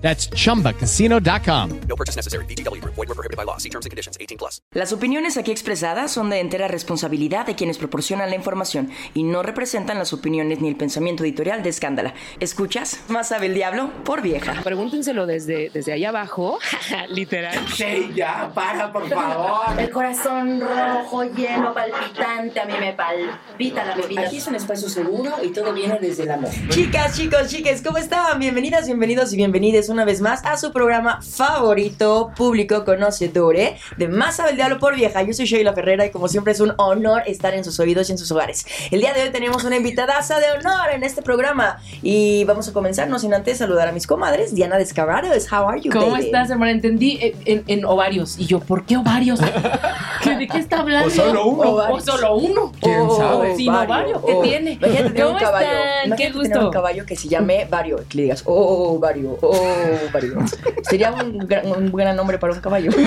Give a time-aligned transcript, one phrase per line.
[0.00, 1.80] That's chumbacasino.com.
[1.86, 2.46] No purchase necessary.
[2.46, 2.94] VGW Group.
[2.94, 3.58] Void were prohibited by law.
[3.58, 4.16] See terms and conditions.
[4.18, 4.62] 18 plus.
[4.72, 9.42] Las opiniones aquí expresadas son de entera responsabilidad de quienes proporcionan la información y no
[9.42, 12.14] representan las opiniones ni el pensamiento editorial de Escándala.
[12.40, 13.00] ¿Escuchas?
[13.08, 14.54] Más sabe el diablo por vieja.
[14.62, 16.58] Pregúntenselo desde, desde allá abajo,
[17.10, 17.58] literal.
[17.74, 19.78] Sí, ya, para, por favor.
[19.78, 24.22] El corazón rojo, lleno, palpitante, a mí me palpita la bebida.
[24.22, 26.50] Aquí es un espacio seguro y todo viene desde el amor.
[26.70, 28.38] Chicas, chicos, chiques, ¿cómo están?
[28.38, 34.36] Bienvenidas, bienvenidos y bienvenidas una vez más a su programa favorito, público conocedore de Más
[34.36, 35.22] sabe el diablo por vieja.
[35.22, 38.12] Yo soy Sheila Ferrera y como siempre es un honor estar en sus oídos y
[38.12, 38.66] en sus hogares.
[38.90, 42.72] El día de hoy tenemos una invitadaza de honor en este programa y vamos a
[42.72, 44.54] comenzar, no sin antes saludar a mis comadres.
[44.54, 46.26] Diana Descarados, how are you, ¿Cómo baby?
[46.26, 46.70] estás, hermana?
[46.72, 48.38] Entendí en, en- en ovarios.
[48.38, 49.40] Y yo, ¿por qué ovarios?
[50.22, 51.08] ¿Qué- ¿De qué está hablando?
[51.08, 51.70] O solo uno.
[51.90, 52.72] O solo uno.
[52.80, 53.56] ¿Quién Oh, sabe?
[53.56, 54.42] Sin ovario, ¿qué oh.
[54.42, 54.72] tiene?
[54.72, 55.66] Imagínate ¿Cómo un caballo.
[56.04, 56.16] están?
[56.18, 56.60] Qué gusto.
[56.66, 59.54] un caballo que se llame Vario, que le digas, oh, Vario, oh,
[60.82, 62.90] Sería un gran, un gran nombre para un caballo.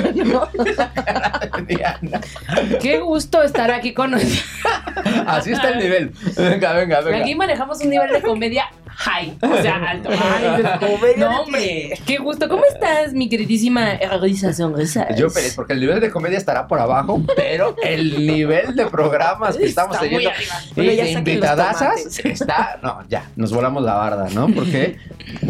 [2.81, 6.11] Qué gusto estar aquí con Así está el nivel.
[6.37, 7.17] Venga, venga, venga.
[7.19, 10.09] Aquí manejamos un nivel de comedia high, o sea, alto.
[10.11, 12.47] Ay, no, hombre, qué gusto.
[12.47, 15.13] ¿Cómo estás, mi queridísima Risa Sonrisa?
[15.15, 19.57] Yo, Pérez, porque el nivel de comedia estará por abajo, pero el nivel de programas
[19.57, 20.29] que estamos teniendo
[20.75, 22.79] y de invitadasas está.
[22.81, 24.47] No, ya, nos volamos la barda, ¿no?
[24.47, 24.97] Porque,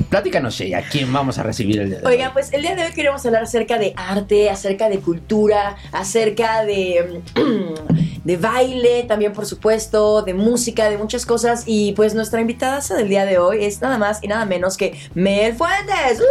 [0.09, 2.13] platícanos, Shea, ¿a quién vamos a recibir el día de hoy?
[2.13, 6.63] Oigan, pues el día de hoy queremos hablar acerca de arte, acerca de cultura, acerca
[6.63, 7.21] de,
[8.23, 11.63] de baile, también por supuesto, de música, de muchas cosas.
[11.65, 14.99] Y pues nuestra invitada del día de hoy es nada más y nada menos que
[15.13, 16.19] Mel Fuentes.
[16.19, 16.23] ¡Uh!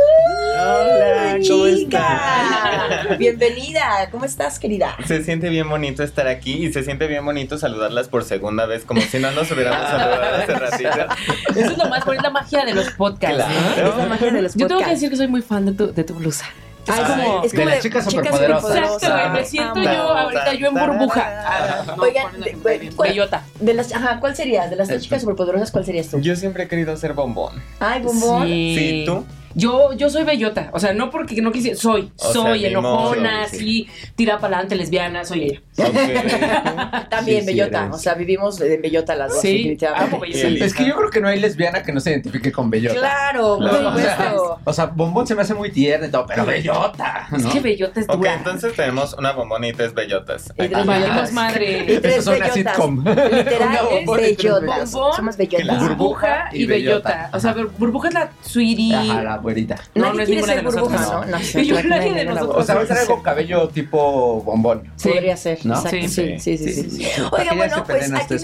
[0.54, 3.16] Hola, ¿cómo chica!
[3.19, 4.97] Bienvenida, ¿cómo estás, querida?
[5.06, 8.84] Se siente bien bonito estar aquí y se siente bien bonito saludarlas por segunda vez,
[8.84, 11.14] como si no nos hubiéramos saludado hace ratito.
[11.56, 13.31] Eso es lo más, la magia de los podcasts.
[13.34, 13.91] Claro.
[13.91, 15.93] Es la magia de los Yo tengo que decir que soy muy fan de tu,
[15.93, 16.47] de tu blusa.
[16.84, 17.44] Es Ay, como...
[17.44, 18.76] es de las chicas superpoderosas.
[18.76, 21.44] Exacto, güey, me siento yo ahorita yo en burbuja.
[21.47, 23.44] Ah, no, Oigan, de- ponle- ¿cuál- Bellota.
[23.60, 24.69] De las, ajá, ¿cuál serías?
[24.69, 26.19] De las tres chicas superpoderosas, ¿cuál serías tú?
[26.21, 27.62] Yo siempre he querido ser bombón.
[27.78, 28.48] Ay, bombón.
[28.48, 29.25] Sí, ¿tú?
[29.54, 33.30] Yo, yo soy bellota, o sea, no porque no quisiera, soy, O soy sea, enojona,
[33.40, 33.56] mimoso, sí.
[33.56, 35.60] así, tira para adelante, lesbiana, soy ella.
[35.78, 35.94] Ok.
[37.08, 40.14] También Sí, bellota, o sea, vivimos de bellota las dos, Sí, definitivamente.
[40.16, 40.24] amo.
[40.64, 42.98] Es que yo creo que no hay lesbiana que no se identifique con bellota.
[42.98, 43.88] Claro, Claro.
[43.88, 44.60] O sea, supuesto.
[44.64, 47.26] o sea, bombón se me hace muy tierno y todo, pero bellota.
[47.36, 48.34] Es que bellota es Ok, dura.
[48.34, 50.52] entonces tenemos una bombón y tres bellotas.
[50.58, 51.32] Y tres bellotas.
[51.32, 51.84] madre.
[51.88, 52.54] Y tres Eso bellotas.
[52.54, 52.98] sitcom.
[53.04, 54.91] Literal, Una es bombón bellotas.
[54.91, 55.36] Somos Claro.
[55.36, 55.80] bellotas.
[55.88, 57.08] Burbuja y, y bellota.
[57.08, 57.30] bellota.
[57.36, 58.94] O sea, burbuja es la sweetie.
[58.94, 59.76] Ajá, la güerita.
[59.94, 60.91] No, Nadie no es quiere ninguna ser de nosotros.
[60.91, 61.38] burbuja, ¿no?
[61.38, 61.66] No sé.
[61.66, 62.56] Yo, no, nadie de nosotros.
[62.56, 64.91] O sea, va a ser algo cabello tipo bombón.
[64.97, 65.08] Sí.
[65.10, 65.75] Podría ser, ¿No?
[65.75, 65.91] exacto.
[65.98, 66.36] Sí, Sí.
[66.38, 66.72] sí, sí.
[66.72, 67.06] sí, sí.
[67.30, 68.34] ¿Para Oiga, bueno, pues aquí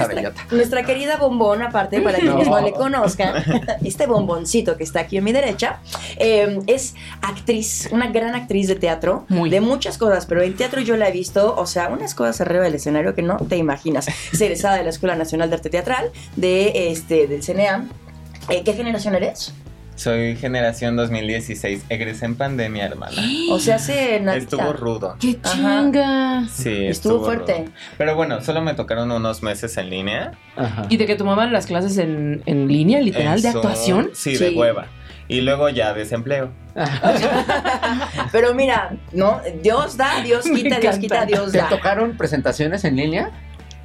[0.50, 2.60] nuestra, querida bombón, aparte, para quienes no.
[2.60, 3.42] Le conozcan,
[3.84, 5.80] este bomboncito que está aquí a mi derecha,
[6.18, 9.50] eh, es actriz, una gran actriz de teatro, Muy.
[9.50, 12.64] de muchas cosas, pero en teatro yo la he visto, o sea, unas cosas arriba
[12.64, 14.06] del escenario que no te imaginas.
[14.32, 17.88] Es egresada de la Escuela Nacional de Arte Teatral, de este, del CNEAM.
[18.48, 19.52] Eh, ¿Qué generación eres?
[19.98, 21.86] Soy generación 2016.
[21.88, 23.20] Egresé en pandemia, hermana.
[23.50, 24.36] O sea, hace nada.
[24.38, 25.16] Estuvo rudo.
[25.20, 25.52] ¡Qué Ajá.
[25.54, 26.44] chinga!
[26.48, 27.64] Sí, Estuvo fuerte.
[27.64, 27.72] rudo.
[27.98, 30.32] Pero bueno, solo me tocaron unos meses en línea.
[30.56, 30.86] Ajá.
[30.88, 34.10] ¿Y de que tomaban las clases en, en línea, literal, En de actuación?
[34.14, 34.44] Sí, Sí.
[34.44, 34.86] de hueva.
[35.26, 36.52] Y luego ya desempleo.
[38.32, 39.40] Pero mira, ¿no?
[39.62, 41.68] Dios da, Dios quita, Dios quita, Dios ¿Te da.
[41.68, 43.30] tocaron presentaciones en línea?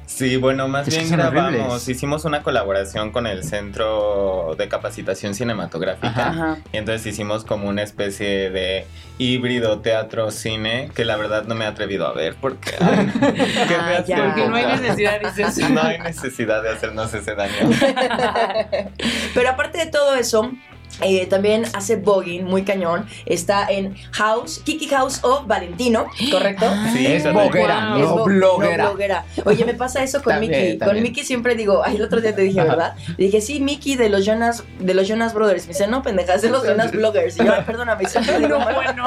[0.06, 1.88] Sí, bueno, más Es bien grabamos, horribles.
[1.88, 6.28] hicimos una colaboración con el Centro de Capacitación Cinematográfica.
[6.28, 6.58] Ajá.
[6.72, 8.86] Y entonces hicimos como una especie de
[9.18, 12.72] híbrido teatro-cine que la verdad no me he atrevido a ver porque...
[12.80, 13.12] ay,
[13.68, 14.16] qué Ah, ya.
[14.26, 15.70] Porque no hay necesidad, dices.
[15.70, 17.70] No hay necesidad de hacernos ese daño.
[19.34, 20.52] Pero aparte de todo eso,
[21.02, 23.06] eh, también hace voguing muy cañón.
[23.26, 26.66] Está en House, Kiki House of Valentino, ¿correcto?
[26.92, 27.98] Sí, es bloguera, Wow.
[28.18, 28.84] No bloguera.
[28.84, 29.24] no bloguera.
[29.44, 30.78] Oye, me pasa eso con También, Mickey.
[30.78, 31.02] Con.
[31.02, 32.62] Mickey siempre digo, ay, el otro día te dije.
[32.62, 32.94] ¿verdad?
[33.16, 35.66] Le dije, sí, Mickey de los Jonas, de los Jonas Brothers.
[35.66, 37.36] Me dice, no, pendeja, es de los Jonas Bloggers.
[37.38, 39.04] Y yo, "Ay, perdóname, siempre digo, No, bueno.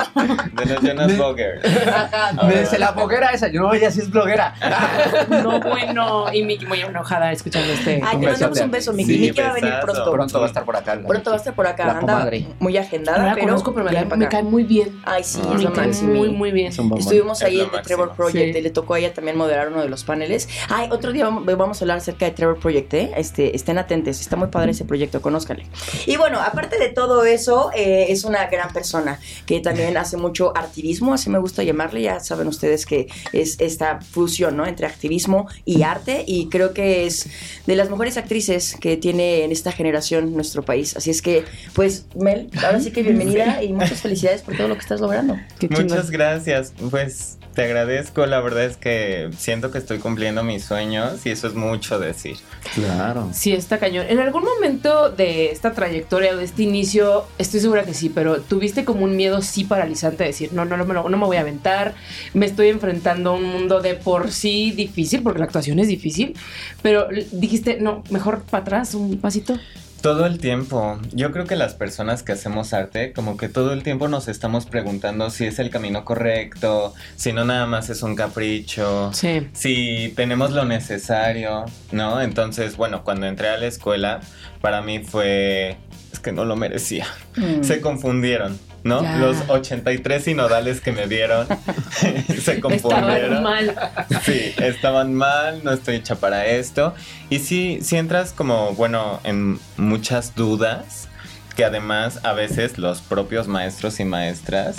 [0.53, 1.65] De los Jonas Bloggers.
[1.87, 2.33] Ajá.
[2.43, 3.47] Me dice la bloguera esa.
[3.47, 4.53] Yo no, ella sí es bloguera.
[5.29, 6.25] No, bueno.
[6.33, 8.01] Y Miki muy enojada escuchando este.
[8.05, 9.15] Ay, te mandamos un beso, Mickey.
[9.15, 10.11] Sí, Mickey va a venir pronto.
[10.11, 10.99] Pronto va a estar por acá.
[11.07, 11.76] Pronto va a estar por acá.
[11.83, 11.85] Acá.
[11.93, 12.47] La Anda comadre.
[12.59, 13.91] muy No agendada, la pero conozco, pero me,
[14.27, 14.99] cae- me muy bien.
[15.05, 16.13] Ay, sí, Ah, es me lo cae máximo.
[16.13, 16.67] muy, muy bien.
[16.67, 17.77] Estuvimos Es ahí en The.
[17.83, 18.59] Trevor Project, Sí.
[18.59, 20.49] y le tocó a ella también moderar uno de los paneles.
[20.69, 23.11] Ay, otro día vamos vamos a hablar acerca de Trevor Project, ¿eh?
[23.17, 25.65] Este, estén atentos, está muy padre ese proyecto, conózcanle.
[26.05, 30.55] Y bueno, aparte de todo eso, eh, es una gran persona que también hace mucho
[30.55, 34.65] activismo, así me gusta llamarle, ya saben ustedes que es esta fusión, ¿no?
[34.65, 37.27] Entre activismo y arte, y creo que es
[37.65, 40.95] de las mejores actrices que tiene en esta generación nuestro país.
[40.95, 41.43] Así es que,
[41.73, 45.37] pues, Mel, ahora sí que bienvenida y muchas felicidades por todo lo que estás logrando.
[45.59, 45.67] Qué.
[45.69, 46.73] Muchas gracias.
[46.89, 48.25] Pues te agradezco.
[48.25, 52.37] La verdad es que siento que estoy cumpliendo mis sueños y eso es mucho decir.
[52.75, 53.29] Claro.
[53.33, 54.05] Sí, está cañón.
[54.09, 58.85] En algún momento de esta trayectoria, de este inicio, estoy segura que sí, pero tuviste
[58.85, 61.37] como un miedo sí paralizante de decir, no, no, no, me lo- no me voy
[61.37, 61.95] a aventar,
[62.33, 66.35] me estoy enfrentando a un mundo de por sí difícil, porque la actuación es difícil,
[66.81, 69.57] pero dijiste, no, mejor para atrás, un pasito.
[70.01, 70.99] Todo el tiempo.
[71.11, 74.65] Yo creo que las personas que hacemos arte, como que todo el tiempo nos estamos
[74.65, 79.11] preguntando si es el camino correcto, si no nada más es un capricho.
[79.13, 79.47] Sí.
[79.53, 82.21] si tenemos lo necesario, ¿no?
[82.21, 84.21] Entonces, bueno, cuando entré a la escuela,
[84.61, 85.77] para mí fue...
[86.13, 87.05] Es que no lo merecía.
[87.35, 87.63] Mm.
[87.63, 88.57] Se confundieron,
[88.87, 89.03] ¿no?
[89.03, 89.17] Ya.
[89.17, 91.47] Los 83 sinodales que me vieron
[91.99, 93.43] se Estaban confundieron.
[93.43, 93.75] mal.
[94.23, 96.95] Sí, estaban mal, no estoy hecha para esto.
[97.29, 101.07] Y sí, sí entras como, bueno, en muchas dudas
[101.55, 104.77] que además a veces los propios maestros y maestras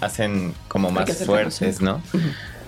[0.00, 2.02] hacen como más fuertes, ¿no?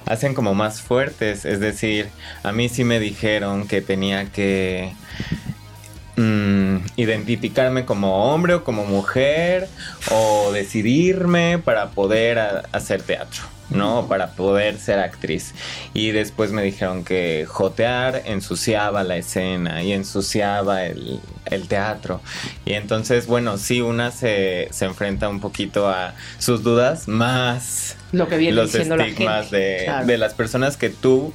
[0.07, 2.09] Hacen como más fuertes, es decir,
[2.43, 4.95] a mí sí me dijeron que tenía que
[6.19, 9.69] mm, identificarme como hombre o como mujer
[10.11, 12.39] o decidirme para poder
[12.73, 13.43] hacer teatro.
[13.71, 14.07] ¿no?
[14.09, 15.55] Para poder ser actriz.
[15.93, 22.23] Y después me dijeron que jotear ensuciaba la escena y ensuciaba el, el teatro.
[22.65, 28.27] Y entonces, bueno, sí, una se, se enfrenta un poquito a sus dudas, más Lo
[28.27, 29.57] que viene los la estigmas gente.
[29.59, 30.07] de, Claro.
[30.07, 31.35] de las personas que tú,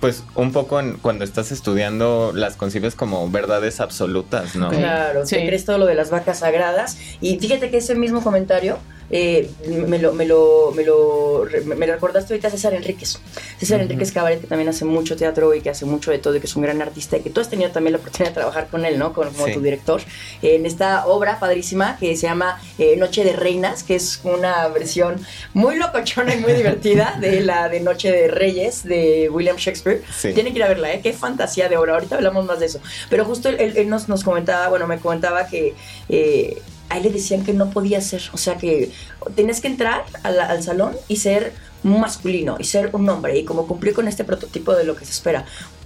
[0.00, 4.68] pues un poco en- cuando estás estudiando, las concibes como verdades absolutas, ¿no?
[4.70, 5.36] Claro, Sí.
[5.36, 6.96] crees todo lo de las vacas sagradas.
[7.20, 8.78] Y fíjate que ese mismo comentario
[9.10, 13.18] eh, me, lo, me, lo, me, lo, me, lo recordaste ahorita a César Enríquez.
[13.58, 13.84] César Ujú.
[13.84, 16.46] Enríquez Cabaret, que también hace mucho teatro y que hace mucho de todo y que
[16.46, 18.84] es un gran artista y que tú has tenido también la oportunidad de trabajar con
[18.84, 19.12] él, ¿no?
[19.12, 19.52] Como Sí.
[19.52, 20.00] tu director.
[20.42, 25.16] En esta obra padrísima que se llama eh, Noche de Reinas, que es una versión
[25.54, 30.02] muy locochona y muy divertida de la de Noche de Reyes de William Shakespeare.
[30.16, 30.32] Sí.
[30.32, 31.00] Tienen que ir a verla, ¿eh?
[31.02, 31.94] Qué fantasía de obra.
[31.94, 32.80] Ahorita hablamos más de eso.
[33.10, 35.74] Pero justo él nos, nos comentaba, bueno, me comentaba que
[36.08, 36.60] eh,
[36.92, 38.22] a él le decían que no podía ser.
[38.32, 38.90] O sea, que
[39.34, 41.52] tenías que entrar a la- al salón y ser
[41.82, 45.10] masculino y ser un hombre y como cumplir con este prototipo de lo que se
[45.12, 45.44] espera.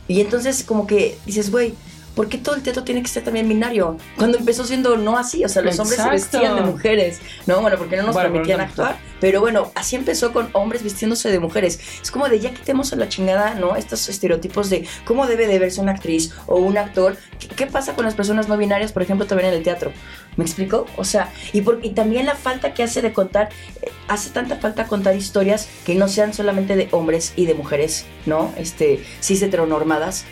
[0.09, 1.75] Y entonces como que dices, güey,
[2.17, 3.97] ¿por qué todo el teatro tiene que ser también binario?
[4.17, 6.39] Cuando empezó siendo no así, o sea, los hombres se Exacto.
[6.41, 7.61] vestían de mujeres, ¿no?
[7.61, 10.83] Bueno, porque no nos Bueno, permitían pero no- actuar, pero bueno, así empezó con hombres
[10.83, 11.79] vistiéndose de mujeres.
[12.03, 13.77] Es como de ya quitemos a la chingada, ¿no?
[13.77, 17.17] Estos estereotipos de cómo debe de verse una actriz o un actor.
[17.39, 19.93] ¿Qué, qué pasa con las personas no binarias, por ejemplo, también en el teatro?
[20.37, 20.87] ¿Me explico?
[20.97, 23.49] O sea, y, por- y también la falta que hace de contar,
[23.83, 28.05] eh, hace tanta falta contar historias que no sean solamente de hombres y de mujeres,
[28.27, 28.53] ¿no?
[28.59, 30.25] Este, cis heteronormadas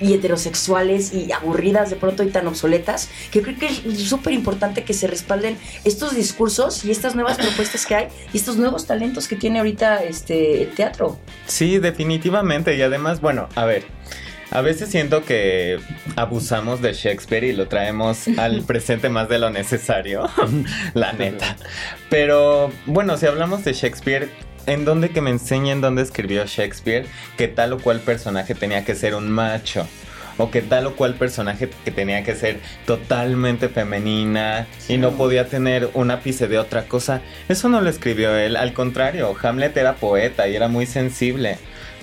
[0.00, 4.84] y heterosexuales y aburridas de pronto y tan obsoletas, que creo que es súper importante
[4.84, 9.28] que se respalden estos discursos y estas nuevas propuestas que hay y estos nuevos talentos
[9.28, 11.18] que tiene ahorita este el teatro.
[11.46, 12.76] Sí, definitivamente.
[12.76, 13.84] Y además, bueno, a ver.
[14.50, 15.80] A veces siento que
[16.14, 20.28] abusamos de Shakespeare y lo traemos al presente más de lo necesario,
[20.94, 21.56] la neta.
[22.08, 24.28] Pero bueno, si hablamos de Shakespeare,
[24.66, 27.06] ¿en dónde que me enseñen dónde escribió Shakespeare
[27.36, 29.86] que tal o cual personaje tenía que ser un macho?
[30.36, 35.48] O que tal o cual personaje que tenía que ser totalmente femenina y no podía
[35.48, 37.22] tener un ápice de otra cosa.
[37.48, 38.56] Eso no lo escribió él.
[38.56, 41.58] Al contrario, Hamlet era poeta y era muy sensible.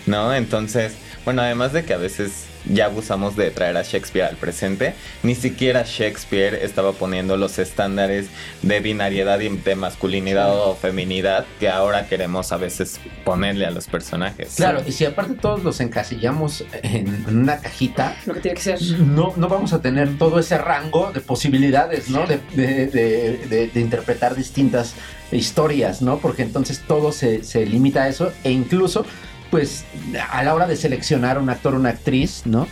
[0.06, 0.34] ¿no?
[0.34, 4.94] Entonces, bueno, además de que a veces ya abusamos de traer a Shakespeare al presente,
[5.24, 8.28] ni siquiera Shakespeare estaba poniendo los estándares
[8.62, 13.88] de binariedad y de masculinidad o feminidad que ahora queremos a veces ponerle a los
[13.88, 14.54] personajes.
[14.56, 18.62] Claro, y si aparte todos los encasillamos en, en una cajita, Lo que tiene que
[18.64, 18.82] ser.
[19.00, 22.26] no, no vamos a tener todo ese rango de posibilidades, ¿no?
[22.28, 24.94] De, de- de- de- de interpretar distintas
[25.32, 26.18] historias, ¿no?
[26.20, 29.06] Porque entonces todo se, se limita a eso e incluso,
[29.52, 29.84] pues,
[30.32, 32.68] a la hora de seleccionar un actor o una actriz, ¿no?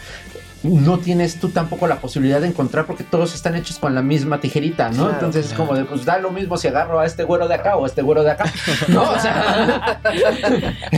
[0.64, 4.42] No tienes tú tampoco la posibilidad de encontrar porque todos están hechos con la misma
[4.42, 4.96] tijerita, ¿no?
[5.04, 5.12] Claro.
[5.14, 7.78] Entonces es como de, pues da lo mismo si agarro a este güero de acá
[7.78, 8.52] o a este güero de acá.
[8.90, 10.00] No, o sea,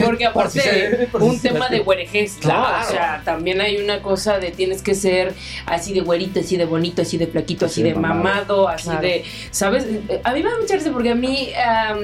[0.04, 2.42] Porque Por si aparte, se- por si un se- tema de güerejez, ¿no?
[2.42, 2.88] Claro.
[2.88, 5.34] O sea, también hay una cosa de tienes que ser
[5.66, 8.24] así de güerito, así de bonito, así de flaquito, así, Así de de mamado.
[8.24, 9.02] mamado, así Claro.
[9.02, 9.86] de, ¿sabes?
[10.24, 12.00] A mí me da mucha risa porque a mí, am,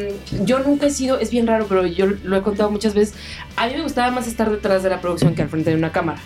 [0.46, 3.16] yo nunca he sido, es bien raro, pero yo lo he contado muchas veces,
[3.56, 5.92] a mí me gustaba más estar detrás de la producción que al frente de una
[5.92, 6.20] cámara,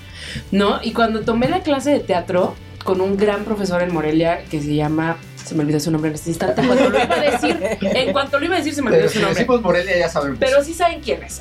[0.52, 0.80] ¿no?
[0.84, 4.74] Y cuando tomé la clase de teatro con un gran profesor en Morelia que se
[4.76, 5.18] llama...
[5.46, 6.62] Se me olvidó su nombre en este instante.
[6.66, 9.10] Cuando lo iba a decir, en cuanto lo iba a decir, se me olvidó Pero
[9.12, 9.40] su si nombre.
[9.40, 10.38] decimos Morelia ya sabemos.
[10.40, 11.40] Pero sí saben quién es.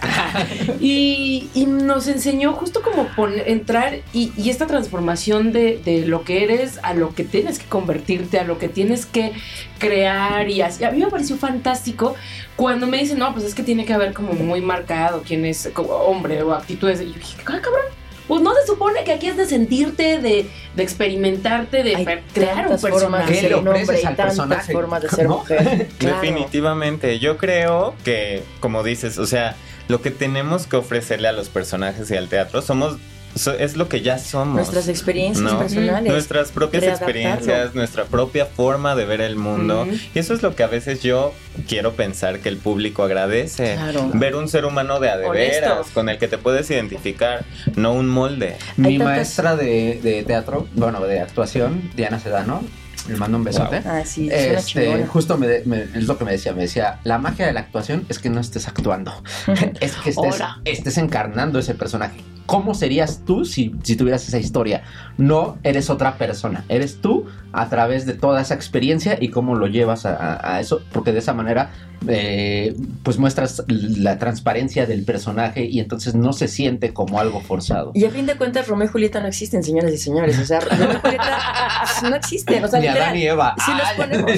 [0.80, 6.24] y, y nos enseñó justo como poner, entrar y, y esta transformación de, de lo
[6.24, 9.32] que eres a lo que tienes que convertirte, a lo que tienes que
[9.78, 10.82] crear y así.
[10.82, 12.14] A mí me pareció fantástico
[12.56, 15.68] cuando me dicen, no, pues es que tiene que haber como muy marcado quién es
[15.72, 17.00] como hombre o actitudes.
[17.00, 17.82] Y yo dije, "Ah, cabrón.
[18.30, 22.68] Pues no se supone que aquí es de sentirte, de, de experimentarte, de Hay crear
[22.68, 24.72] un formas ¿Qué de le ser un ofreces hombre y al tantas personaje?
[24.72, 25.38] formas de ser ¿No?
[25.38, 25.88] mujer.
[25.98, 26.20] Claro.
[26.20, 29.56] Definitivamente, yo creo que, como dices, o sea,
[29.88, 32.98] lo que tenemos que ofrecerle a los personajes y al teatro somos
[33.34, 34.56] so- es lo que ya somos.
[34.56, 35.58] Nuestras experiencias No.
[35.58, 36.12] personales.
[36.12, 39.86] Nuestras propias experiencias, nuestra propia forma de ver el mundo.
[40.14, 41.32] Y eso es lo que a veces yo
[41.68, 43.74] quiero pensar que el público agradece.
[43.74, 44.10] Claro.
[44.14, 45.60] Ver un ser humano de a de Honesto.
[45.60, 47.44] veras, con el que te puedes identificar,
[47.76, 48.56] no un molde.
[48.76, 52.62] Mi tantas- maestra de, de teatro, bueno, de actuación, Diana Sedano,
[53.08, 53.76] le mando un besote.
[53.86, 57.18] Ah, sí, Este, justo me, de- me- es lo que me decía, me decía, la
[57.18, 59.12] magia de la actuación es que no estés actuando,
[59.80, 62.20] es que estés, estés encarnando ese personaje.
[62.50, 64.82] ¿Cómo serías tú si, si tuvieras esa historia?
[65.18, 69.68] No eres otra persona, eres tú a través de toda esa experiencia y cómo lo
[69.68, 71.70] llevas a, a- eso, porque de esa manera
[72.08, 77.92] eh, pues muestras la transparencia del personaje y entonces no se siente como algo forzado.
[77.94, 80.36] Y a fin de cuentas, Romeo y Julieta no existen, señoras y señores.
[80.38, 81.38] O sea, Romeo y Julieta
[82.00, 82.64] pues, no existen.
[82.64, 83.02] O sea, Ni literal.
[83.08, 83.54] Adán ni Eva.
[83.64, 84.32] Si nos Ay, ponemos.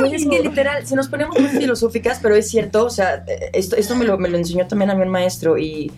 [0.00, 3.50] Pues es que literal, si nos ponemos muy filosóficas, pero es cierto, o sea, eh,
[3.52, 5.92] esto, esto me, lo, me lo enseñó también a mí un maestro y.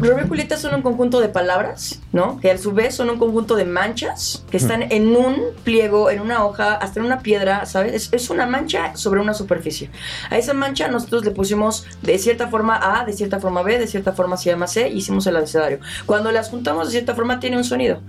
[0.00, 2.40] Romeo y Julieta son un conjunto de palabras, ¿no?
[2.40, 6.20] Que a su vez son un conjunto de manchas que están en un pliego, en
[6.20, 7.92] una hoja, hasta en una piedra, ¿sabes?
[7.92, 9.90] Es, es una mancha sobre una superficie.
[10.30, 13.86] A esa mancha nosotros le pusimos de cierta forma A, de cierta forma B, de
[13.86, 15.80] cierta forma se llama C y hicimos el abecedario.
[16.06, 18.00] Cuando las juntamos de cierta forma tiene un sonido.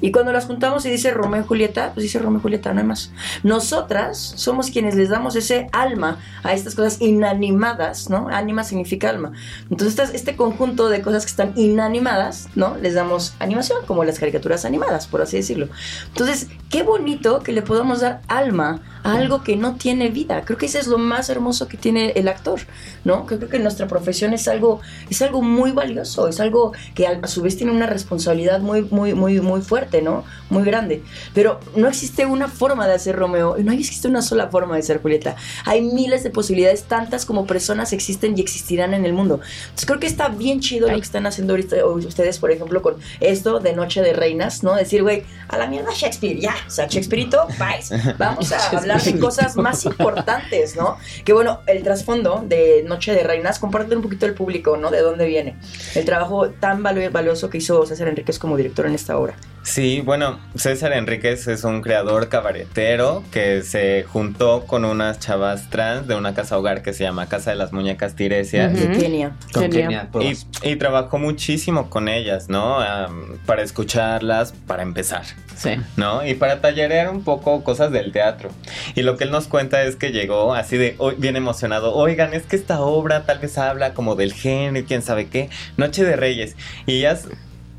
[0.00, 2.80] Y cuando las juntamos y dice Romeo y Julieta, pues dice Romeo y Julieta, no
[2.80, 3.10] hay más.
[3.42, 8.28] Nosotras somos quienes les damos ese alma a estas cosas inanimadas, ¿no?
[8.28, 9.32] Ánima significa alma.
[9.70, 12.76] Entonces, estas- este conjunto de cosas que están inanimadas, ¿no?
[12.78, 15.68] Les damos animación, como las caricaturas animadas, por así decirlo.
[16.08, 20.42] Entonces, qué bonito que le podamos dar alma a algo que no tiene vida.
[20.44, 22.60] Creo que eso es lo más hermoso que tiene el actor,
[23.04, 23.26] ¿no?
[23.26, 27.42] Creo que nuestra profesión es algo, es algo muy valioso, es algo que a su
[27.42, 30.24] vez tiene una responsabilidad muy, muy, muy, muy fuerte, ¿no?
[30.48, 31.02] Muy grande.
[31.34, 35.00] Pero no existe una forma de hacer Romeo no existe una sola forma de ser
[35.00, 35.36] Julieta.
[35.64, 39.40] Hay miles de posibilidades, tantas como personas existen y existirán en el mundo.
[39.62, 42.96] Entonces creo que está bien chido lo que están haciendo ahorita ustedes, por ejemplo, con
[43.20, 44.74] esto de Noche de Reinas, ¿no?
[44.74, 46.54] Decir, güey, a la mierda Shakespeare, ya.
[46.66, 48.14] O sea, Shakespeareito, bye.
[48.18, 50.96] Vamos a hablar de cosas más importantes, ¿no?
[51.24, 54.90] Que bueno, el trasfondo de Noche de Reinas, comparte un poquito el público, ¿no?
[54.90, 55.56] De dónde viene.
[55.94, 59.34] El trabajo tan valioso que hizo César Enríquez como director en esta obra.
[59.62, 66.06] Sí, bueno, César Enríquez es un creador cabaretero que se juntó con unas chavas trans
[66.08, 68.72] de una casa hogar que se llama Casa de las Muñecas Tiresias.
[68.72, 68.98] De Ujú.
[69.00, 69.32] Kenia.
[69.52, 70.08] Con Genial.
[70.12, 70.32] Kenia,
[70.62, 72.80] Y, y trabajó muchísimo con ellas, ¿no?
[72.80, 75.24] Am, para escucharlas, para empezar,
[75.56, 75.72] Sí.
[75.96, 76.26] ¿no?
[76.26, 78.48] Y para tallerear un poco cosas del teatro.
[78.94, 82.34] Y lo que él nos cuenta es que llegó así de, hoy bien emocionado, oigan,
[82.34, 86.04] es que esta obra tal vez habla como del género y quién sabe qué, Noche
[86.04, 86.56] de Reyes.
[86.86, 87.28] Y ellas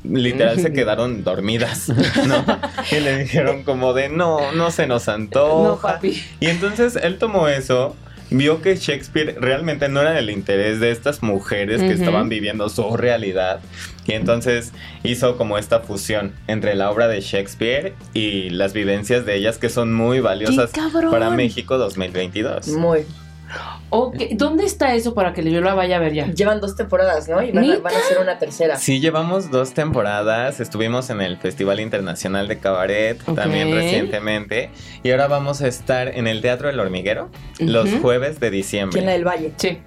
[0.04, 1.88] literal se quedaron dormidas,
[2.26, 2.44] ¿no?
[2.90, 5.68] Y le dijeron como de, no, no se nos antoja.
[5.68, 6.22] No, papi.
[6.40, 7.96] Y entonces él tomó eso,
[8.32, 12.96] vio que Shakespeare realmente no era del interés de estas mujeres que estaban viviendo su
[12.96, 13.60] realidad.
[14.06, 14.72] Y entonces
[15.04, 19.68] hizo como esta fusión entre la obra de Shakespeare y las vivencias de ellas que
[19.68, 20.70] son muy valiosas
[21.10, 22.68] para México 2022.
[22.68, 23.06] Muy.
[24.32, 26.26] ¿Dónde está eso para que yo la vaya a ver ya?
[26.26, 27.42] Llevan dos temporadas, ¿no?
[27.42, 28.76] Y van a, van a hacer una tercera.
[28.76, 34.70] Sí, llevamos dos temporadas, estuvimos en el Festival Internacional de Cabaret también recientemente
[35.02, 38.56] y ahora vamos a estar en el Teatro del Hormiguero los jueves de ¿Quién la
[38.56, 39.02] diciembre.
[39.04, 39.52] del Valle?
[39.56, 39.78] Sí.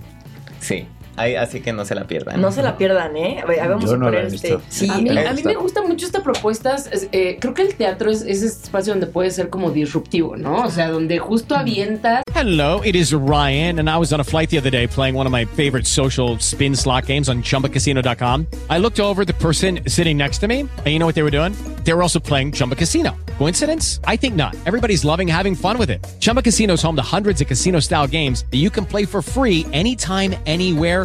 [0.60, 2.42] Sí, ahí- así que no se la pierdan.
[2.42, 3.40] No se la pierdan, ¿eh?
[3.42, 4.48] A ver, Vamos Yo a no la poner he este.
[4.58, 4.62] visto.
[4.70, 5.50] Sí, a, mí, me a mí gusta.
[5.50, 6.76] me gusta mucho esta propuesta.
[6.76, 10.64] es- eh, creo que el teatro es ese espacio donde puede ser como disruptivo, ¿no?
[10.64, 14.50] O sea, donde justo avientas Hello, it is Ryan, and I was on a flight
[14.50, 18.48] the other day playing one of my favorite social spin slot games on chumbacasino.com.
[18.70, 21.24] I looked over at the person sitting next to me, and you know what they
[21.24, 21.54] were doing?
[21.86, 23.12] They were also playing Chumba Casino.
[23.38, 24.00] Coincidence?
[24.06, 24.56] I think not.
[24.66, 26.06] Everybody's loving having fun with it.
[26.20, 29.22] Chumba Casino is home to hundreds of casino style games that you can play for
[29.22, 31.05] free anytime, anywhere,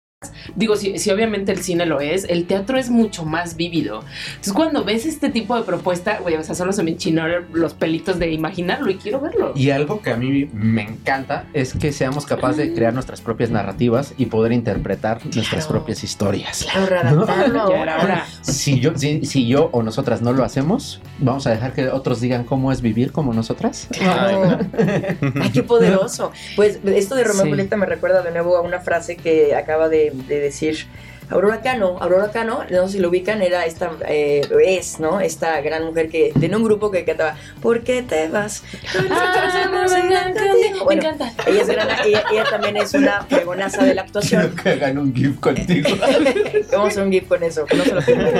[0.55, 4.03] Digo, si, si obviamente el cine lo es, el teatro es mucho más vívido.
[4.29, 7.73] Entonces, cuando ves este tipo de propuesta, güey, o sea, solo se me enchinaron los
[7.73, 9.51] pelitos de imaginarlo y quiero verlo.
[9.55, 13.49] Y algo que a mí me encanta es que seamos capaces de crear nuestras propias
[13.49, 16.67] narrativas y poder interpretar nuestras propias historias.
[16.71, 17.25] Claro,
[17.59, 18.03] ahora.
[18.03, 18.25] hora.
[18.41, 22.21] Si yo, si, si yo o nosotras no lo hacemos, vamos a dejar que otros
[22.21, 23.87] digan cómo es vivir como nosotras.
[23.91, 24.59] Claro.
[25.41, 26.31] Ay, qué poderoso.
[26.55, 27.49] Pues esto de Romeo y Sí.
[27.49, 30.87] Julieta me recuerda de nuevo a una frase que acaba de, de decir
[31.31, 31.97] Aurora Cano.
[31.99, 35.19] Aurora Cano, no sé si lo ubican, era esta, eh, es, ¿no?
[35.21, 38.63] Esta gran mujer que tenía un grupo que cantaba ¿Por qué te vas?
[39.09, 41.33] Ah, me Bueno, encanta.
[41.47, 44.55] ella, es gran- ella, ella también es una fregonaza de la actuación.
[44.61, 45.89] que hagan un GIF contigo.
[46.71, 48.31] Vamos a hacer un GIF con eso, no se lo.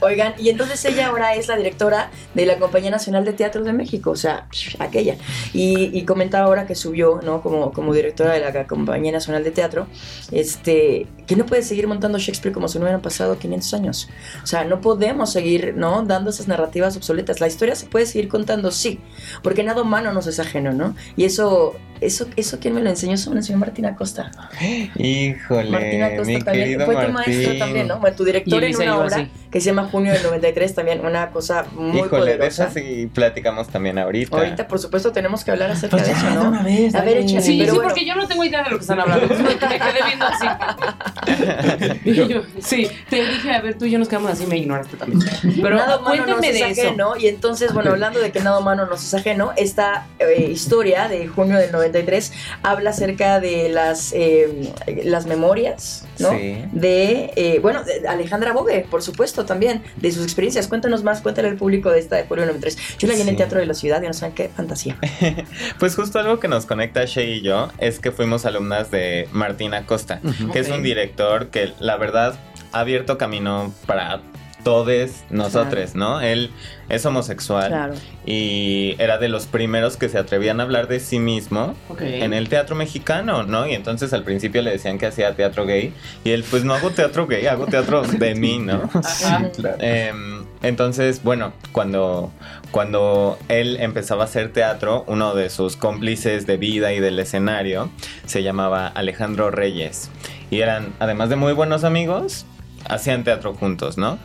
[0.00, 3.72] Oigan, y entonces ella ahora es la directora de la Compañía Nacional de Teatro de
[3.72, 4.46] México, o sea,
[4.78, 5.16] aquella.
[5.52, 7.42] Y, y comentaba ahora que subió, ¿no?
[7.42, 9.86] Como, como directora de la Compañía Nacional de Teatro,
[10.32, 14.08] este, que no puede seguir montando Shakespeare como si no hubieran pasado 500 años.
[14.42, 16.02] O sea, no podemos seguir, ¿no?
[16.02, 17.40] Dando esas narrativas obsoletas.
[17.40, 19.00] La historia se puede seguir contando, sí,
[19.42, 20.94] porque nada humano nos es ajeno, ¿no?
[21.16, 23.14] Y eso, eso, eso ¿quién me lo enseñó?
[23.14, 24.30] Eso me lo enseñó Martina Costa.
[24.96, 26.64] Híjole, Martina Costa mi también.
[26.66, 27.14] querido Fue tu Martín.
[27.14, 27.98] maestro también, ¿no?
[28.00, 29.30] Bueno, tu director en una obra así.
[29.50, 32.64] que se llama Junio del 93, también una cosa muy Híjole, de poderosa.
[32.68, 34.36] eso sí platicamos también ahorita.
[34.36, 36.48] Ahorita, por supuesto, tenemos que hablar acerca Pues de eso, de ¿no?
[36.48, 37.42] una vez, a ver, échale.
[37.42, 37.90] Sí, pero sí, bueno.
[37.90, 39.26] porque yo no tengo idea de lo que están hablando.
[39.36, 40.46] Me quedé viendo así.
[42.04, 45.22] Yo, sí, te dije, a ver, tú y yo nos quedamos así, me ignoraste también.
[45.62, 46.82] Pero nada humano nos es de eso.
[46.82, 47.16] ajeno.
[47.16, 51.26] Y entonces, bueno, hablando de que nada humano nos es ajeno, esta eh, historia de
[51.28, 54.72] junio del 93 habla acerca de las, eh,
[55.04, 56.30] las memorias, ¿no?
[56.30, 56.64] Sí.
[56.72, 60.68] De, eh, bueno, de Alejandra Bogue, por supuesto, también, de sus experiencias.
[60.68, 62.98] Cuéntanos más, cuéntale al público de esta de julio del 93.
[62.98, 63.36] Yo la vi en el.
[63.40, 64.96] Teatro de la Ciudad y no saben qué fantasía.
[65.78, 69.72] Pues justo algo que nos conecta Shea y yo es que fuimos alumnas de Martín
[69.72, 70.50] Acosta, Ujú.
[70.52, 72.34] que es un director que la verdad
[72.72, 74.20] ha abierto camino para
[74.64, 76.20] todos nosotros, ¿no?
[76.20, 76.50] Él
[76.88, 77.94] es homosexual Claro.
[78.26, 82.48] y era de los primeros que se atrevían a hablar de sí mismo en el
[82.48, 83.66] teatro mexicano, ¿no?
[83.66, 85.92] Y entonces al principio le decían que hacía teatro gay
[86.24, 88.90] y él pues no hago teatro gay, hago teatro de mí, ¿no?
[89.04, 89.50] Ajá.
[89.78, 92.32] Em, entonces, bueno, cuando,
[92.70, 97.90] cuando él empezaba a hacer teatro, uno de sus cómplices de vida y del escenario
[98.26, 100.10] se llamaba Alejandro Reyes.
[100.50, 102.44] Y eran, además de muy buenos amigos,
[102.88, 104.18] hacían teatro juntos, ¿no?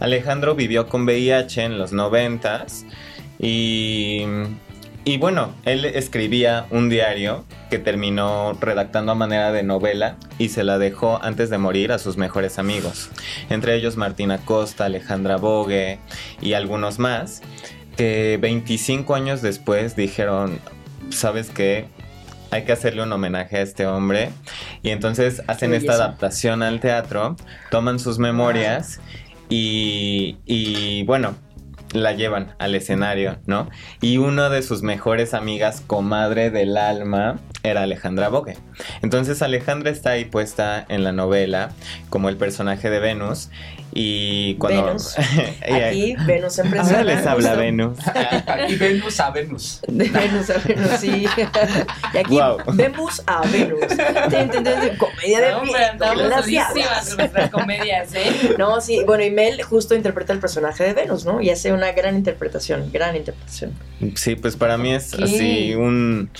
[0.00, 2.84] Alejandro vivió con VIH en los noventas
[3.38, 4.22] y,
[5.04, 10.64] y bueno, él escribía un diario que terminó redactando a manera de novela y se
[10.64, 13.10] la dejó antes de morir a sus mejores amigos,
[13.50, 15.98] entre ellos Martina Costa, Alejandra Bogue
[16.40, 17.42] y algunos más,
[17.96, 20.60] que 25 años después dijeron,
[21.10, 21.86] ¿sabes qué?
[22.50, 24.30] Hay que hacerle un homenaje a este hombre
[24.82, 27.36] y entonces hacen esta adaptación al teatro,
[27.70, 29.00] toman sus memorias
[29.48, 31.34] y, y bueno,
[31.92, 33.68] la llevan al escenario, ¿no?
[34.00, 38.56] Y una de sus mejores amigas, comadre del alma, era Alejandra Bogue.
[39.02, 41.70] Entonces Alejandra está ahí puesta en la novela
[42.08, 43.50] como el personaje de Venus
[43.92, 44.84] y cuando...
[44.84, 45.14] Venus.
[45.68, 47.60] Y- Aquí, Venus en Ahora les habla justo.
[47.60, 47.98] Venus.
[48.68, 49.80] Y Venus a Venus.
[49.88, 51.26] De Venus a Venus, sí.
[52.14, 52.38] Y aquí.
[52.74, 53.80] Venus a Venus.
[54.98, 57.08] Comedia de Hombre, andamos diablas.
[57.08, 58.54] con nuestras comedias, ¿eh?
[58.58, 61.40] No, sí, bueno, y Mel justo interpreta el personaje de Venus, ¿no?
[61.40, 63.72] Y hace una gran interpretación, gran interpretación.
[64.14, 66.30] Sí, pues para mí es así un...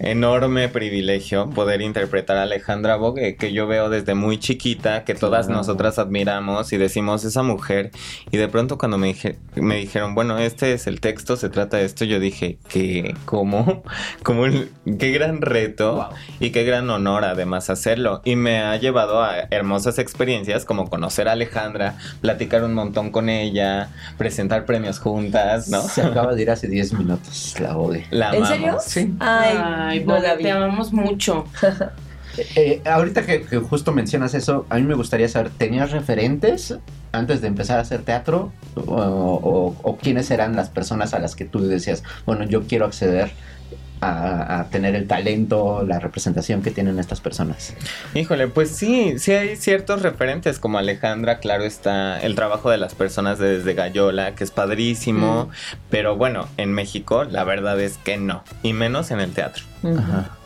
[0.00, 5.46] enorme privilegio poder interpretar a Alejandra Bogue, que yo veo desde muy chiquita, que todas
[5.46, 5.60] Claro.
[5.60, 7.90] nosotras admiramos y decimos esa mujer.
[8.30, 11.76] Y de pronto cuando me, dije- me dijeron, bueno, este es el texto, se trata
[11.78, 13.14] de esto, yo dije, ¿qué?
[13.24, 13.82] ¿Cómo?
[14.22, 14.46] ¿Cómo?
[14.46, 16.08] el- Qué gran reto
[16.40, 18.22] y qué gran honor además hacerlo.
[18.24, 23.28] Y me ha llevado a hermosas experiencias como conocer a Alejandra, platicar un montón con
[23.28, 25.82] ella, presentar premios juntas, ¿no?
[25.82, 28.06] Se acaba de ir hace 10 minutos la Bogue.
[28.10, 28.84] La ¿En amamos.
[28.84, 29.08] serio?
[29.10, 29.14] Sí.
[29.20, 29.56] Ay,
[29.90, 31.44] Ay, no Boga, te amamos mucho.
[32.54, 36.76] Eh, ahorita que, que justo mencionas eso, a mí me gustaría saber, ¿tenías referentes
[37.10, 38.52] antes de empezar a hacer teatro?
[38.76, 42.84] ¿O, o- o quiénes eran las personas a las que tú decías, bueno, yo quiero
[42.86, 43.32] acceder
[44.00, 47.74] a, a tener el talento, la representación que tienen estas personas?
[48.14, 52.94] Híjole, pues sí, sí hay ciertos referentes como Alejandra, claro está el trabajo de las
[52.94, 55.50] personas de desde Gallola, que es padrísimo,
[55.90, 59.64] pero bueno, en México la verdad es que no, y menos en el teatro.
[59.82, 60.37] Ajá.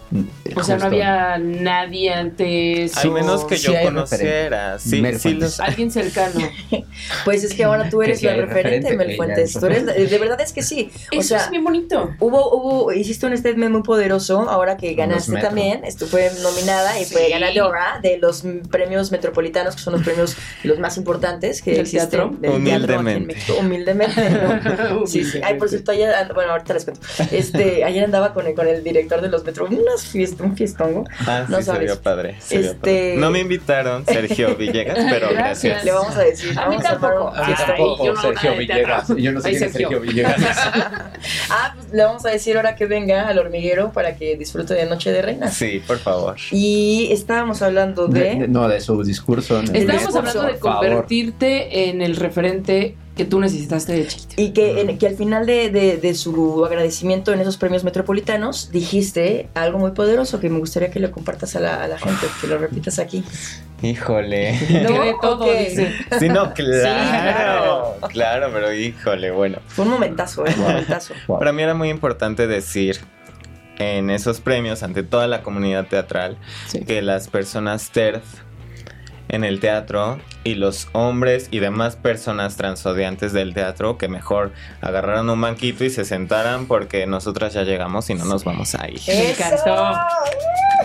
[0.54, 2.96] O sea, no había nadie antes.
[2.98, 5.42] Al menos que sí yo conociera, sí, Mel sí Fuentes.
[5.58, 6.40] los Alguien cercano.
[7.24, 9.54] Pues es que ahora tú eres sí la referente, referente, Mel ella Fuentes.
[9.54, 10.90] es Tú eres la- de verdad es que sí.
[11.16, 12.10] O Eso sea, es bien bonito.
[12.20, 15.84] Hubo, hubo, hiciste un statement muy poderoso ahora que ganaste también.
[15.84, 17.32] Esto fue nominada y fue Sí.
[17.32, 22.10] ganadora de los premios metropolitanos, que son los premios los más importantes que ¿Del existen.
[22.10, 22.36] teatro?
[22.38, 23.34] del teatro aquí en Humildemente.
[23.34, 23.56] México.
[23.58, 24.22] Humildemente.
[25.06, 25.40] Sí, sí.
[25.42, 27.00] Ay, por cierto, ayer, and- bueno, ahorita les cuento.
[27.30, 31.04] Este, ayer andaba con el, con el director de los metro, unas fiest, un fiestongo.
[31.26, 31.84] Ah, No sí, se sabes.
[31.84, 32.36] vio padre.
[32.40, 33.16] se vio Este- padre.
[33.18, 35.34] No me invitaron, Sergio Villegas, pero Gracias.
[35.64, 35.84] gracias.
[35.84, 37.32] Le vamos a decir, A mí vamos a tampoco.
[37.34, 37.44] Ah.
[37.46, 39.06] Ay, yo no Sergio Villegas.
[39.06, 39.18] teatro.
[39.18, 40.00] Yo no sé Ay, quién es Sergio.
[40.00, 40.40] Villegas.
[41.50, 44.86] Ah, pues le vamos a decir ahora que venga al hormiguero para que disfrute de
[44.86, 45.54] Noche de Reinas.
[45.54, 46.36] Sí, por favor.
[46.50, 48.20] Y estábamos hablando de...
[48.20, 49.58] De- de- no, de su discurso.
[49.60, 54.40] en el- Estábamos discurso, hablando de convertirte en el referente que tú necesitaste de chiquito.
[54.40, 58.70] Y que, en- que al final de, de- de su agradecimiento en esos premios metropolitanos
[58.72, 62.26] dijiste algo muy poderoso que me gustaría que lo compartas a la, a la gente,
[62.40, 63.22] que lo repitas aquí.
[63.82, 64.52] Híjole.
[64.82, 65.58] No, de todo, ok.
[65.58, 65.92] dice.
[66.20, 66.54] Sí, no, claro.
[66.54, 67.96] claro.
[68.08, 69.58] Claro, pero híjole, bueno.
[69.66, 70.52] Fue un momentazo, ¿eh?
[70.56, 71.14] Un momentazo.
[71.26, 71.38] Wow.
[71.38, 72.98] Para mí era muy importante decir
[73.78, 76.36] en esos premios ante toda la comunidad teatral
[76.68, 76.84] Sí.
[76.84, 78.22] que las personas TERF
[79.28, 85.28] en el teatro y los hombres y demás personas transodiantes del teatro que mejor agarraran
[85.30, 89.00] un banquito y se sentaran porque nosotras ya llegamos y no nos vamos a ir.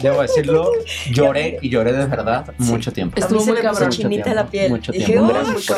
[0.01, 0.71] Debo decirlo,
[1.11, 3.19] lloré y lloré de verdad mucho tiempo.
[3.19, 3.89] Estuvo muy cabrón.
[3.89, 4.69] chinita Mucho la tiempo, piel.
[4.71, 5.25] mucho Dije, tiempo.
[5.25, 5.73] "Uy, Gracias sí,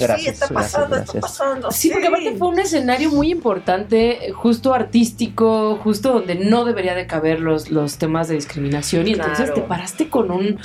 [0.00, 1.14] Gracias, está gracias, pasando, gracias.
[1.14, 1.70] está pasando.
[1.72, 7.06] Sí, porque aparte fue un escenario muy importante, justo artístico, justo donde no debería de
[7.06, 9.06] caber los, los temas de discriminación.
[9.08, 9.54] Y entonces Claro.
[9.54, 10.58] te paraste con un...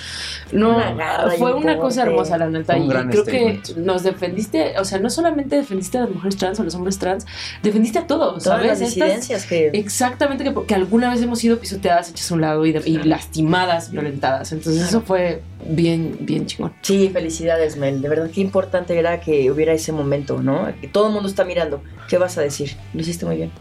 [0.51, 2.77] No, Una fue un una cosa hermosa, la neta.
[2.77, 3.65] Y gran creo statement.
[3.75, 6.75] que nos defendiste, o sea, no solamente defendiste a las mujeres trans o a los
[6.75, 7.25] hombres trans,
[7.63, 8.79] defendiste a todos, Todas ¿sabes?
[8.79, 9.69] las Estas- que...
[9.73, 12.97] Exactamente, que, que alguna vez hemos sido pisoteadas, hechas a un lado y, de- y
[13.03, 14.51] lastimadas, violentadas.
[14.51, 16.73] Entonces eso fue bien, bien chingón.
[16.81, 18.01] Sí, felicidades, Mel.
[18.01, 20.67] De verdad, qué importante era que hubiera ese momento, ¿no?
[20.79, 21.81] Que todo el mundo está mirando.
[22.07, 22.71] ¿Qué vas a decir?
[22.93, 23.51] Lo hiciste muy bien.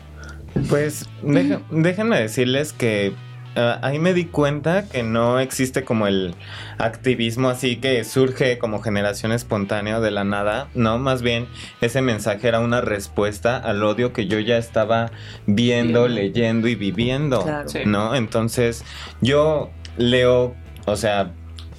[0.68, 3.12] Pues deja- déjenme decirles que
[3.56, 6.34] ah, ahí me di cuenta que no existe como el
[6.78, 11.46] activismo así que surge como generación espontánea de la nada, no, más bien
[11.80, 15.10] ese mensaje era una respuesta al odio que yo ya estaba
[15.46, 16.14] viendo, Bien.
[16.14, 17.68] leyendo y viviendo, Claro.
[17.68, 17.80] Sí.
[17.86, 18.14] ¿no?
[18.14, 18.84] Entonces
[19.20, 20.54] yo leo,
[20.86, 21.30] o sea,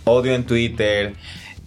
[0.06, 1.14] odio en Twitter,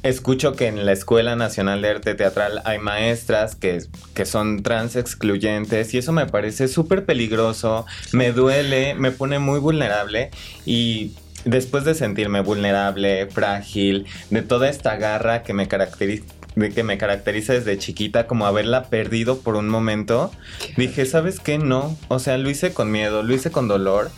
[0.02, 3.82] escucho que en la Escuela Nacional de Arte Teatral hay maestras que,
[4.14, 9.61] que son trans excluyentes y eso me parece súper peligroso, me duele, me pone muy
[9.61, 10.30] vulnerable
[10.64, 11.12] y
[11.44, 16.24] después de sentirme vulnerable, frágil, de toda esta garra que me caracteriza
[16.58, 20.32] de que me caracteriza desde chiquita, como haberla perdido por un momento,
[20.76, 21.58] dije, ¿sabes qué?
[21.58, 24.11] No, o sea, lo hice con miedo, lo hice con dolor,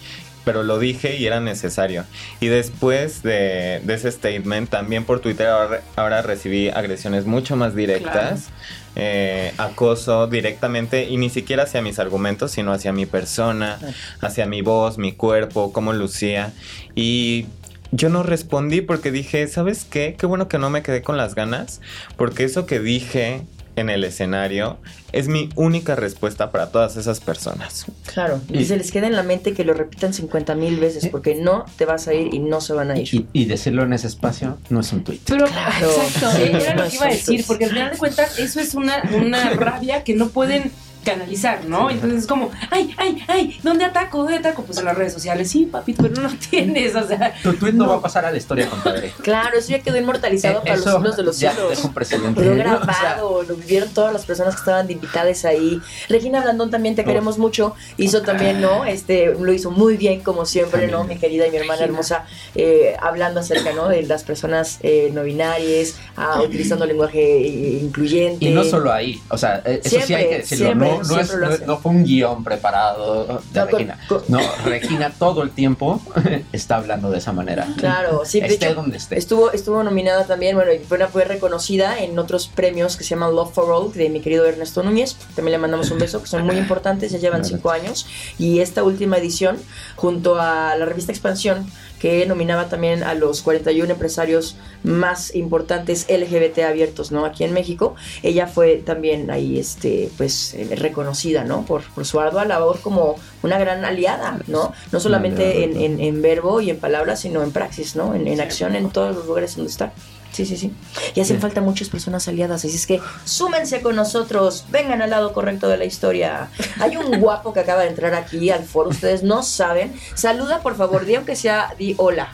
[0.51, 2.05] pero lo dije y era necesario.
[2.41, 7.77] Y después de, de ese statement, también por Twitter ahora, ahora recibí agresiones mucho más
[7.77, 8.49] directas,
[8.97, 13.79] eh, acoso directamente y ni siquiera hacia mis argumentos, sino hacia mi persona,
[14.21, 16.53] hacia mi voz, mi cuerpo, cómo lucía.
[16.97, 17.47] Y
[17.93, 20.17] yo no respondí porque dije, ¿sabes qué?
[20.19, 21.81] Qué bueno que no me quedé con las ganas,
[22.17, 23.43] porque eso que dije
[23.77, 24.79] en el escenario
[25.13, 27.87] es mi única respuesta para todas esas personas.
[28.13, 28.41] Claro.
[28.49, 31.35] Y, Y- se les queda en la mente que lo repitan 50 mil veces porque
[31.35, 33.09] no te vas a ir y no se van a ir.
[33.15, 35.21] Y, y decirlo en ese espacio no es un tweet.
[35.27, 35.91] Pero, Claro.
[35.91, 38.75] exacto, Sí, era lo que iba a decir, porque al final de cuentas eso es
[38.75, 40.71] una, una rabia que no pueden
[41.05, 41.91] canalizar, ¿no?
[41.91, 44.19] Entonces es como, ay, ay, ay, ¿dónde ataco?
[44.19, 44.63] ¿Dónde ataco?
[44.65, 47.35] Pues en las redes sociales, sí, papito, pero no lo tienes, o sea.
[47.43, 49.13] Tu tweet no, va a pasar a la historia, compadre.
[49.23, 51.71] Claro, eso ya quedó inmortalizado Eh, para los siglos de los ya siglos.
[51.71, 52.41] deja un precedente.
[52.41, 55.81] Quedó O sea, grabado, lo vivieron todas las personas que estaban de invitadas ahí.
[56.09, 57.75] Regina Blandón también te queremos mucho.
[57.97, 58.85] Hizo también, ¿no?
[58.85, 61.05] Este, lo hizo muy bien, como siempre, ¿no?
[61.05, 63.89] Mi querida y mi hermana hermosa, eh, hablando acerca, ¿no?
[63.89, 68.45] De las personas eh, no binarias, ah, utilizando lenguaje eh, incluyente.
[68.45, 71.03] Y no solo ahí, o sea, eh, eso sí hay que Siempre, decirlo, siempre, no,
[71.17, 71.67] no, es- lo no- hace.
[71.67, 73.99] no fue un guion preparado de No, con- Regina.
[74.29, 76.01] No, Regina todo el tiempo
[76.53, 77.67] está hablando de esa manera.
[77.77, 79.19] Claro, sí, esté hecho, donde esté.
[79.19, 83.35] Estuvo, estuvo nominada también, bueno, y fue, fue reconocida en otros premios que se llaman
[83.35, 85.17] Love for All, de mi querido Ernesto Núñez.
[85.35, 88.07] También le mandamos un beso, que son muy importantes, ya llevan cinco años.
[88.39, 89.59] Y esta última edición,
[89.97, 91.67] junto a la revista Expansión,
[92.01, 97.25] que nominaba también a los 41 empresarios más importantes LGBT abiertos, ¿no?
[97.27, 97.95] Aquí en México.
[98.23, 101.65] Ella fue también ahí, este, pues, eh, reconocida, ¿no?
[101.67, 104.73] Por, por su ardua labor como una gran aliada, ¿no?
[104.91, 108.15] No solamente en, en- en verbo y en palabras, sino en praxis, ¿no?
[108.15, 109.93] En, en acción en todos los lugares donde está.
[110.33, 110.73] Sí, sí, sí.
[111.15, 111.43] Y hacen Sí.
[111.43, 115.77] falta muchas personas aliadas, así es que súmense con nosotros, vengan al lado correcto de
[115.77, 116.49] la historia.
[116.79, 119.93] Hay un guapo que acaba de entrar aquí al foro, ustedes no saben.
[120.15, 122.33] Saluda, por favor, di aunque sea, di hola.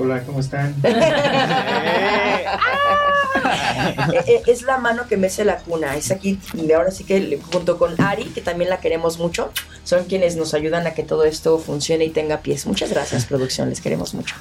[0.00, 0.74] Hola, ¿cómo están?
[4.12, 5.96] Eh, eh, es la mano que mece la cuna.
[5.96, 9.52] Es aquí, de ahora sí que junto con Ari, que también la queremos mucho,
[9.84, 12.66] son quienes nos ayudan a que todo esto funcione y tenga pies.
[12.66, 14.34] Muchas gracias, producción, les queremos mucho.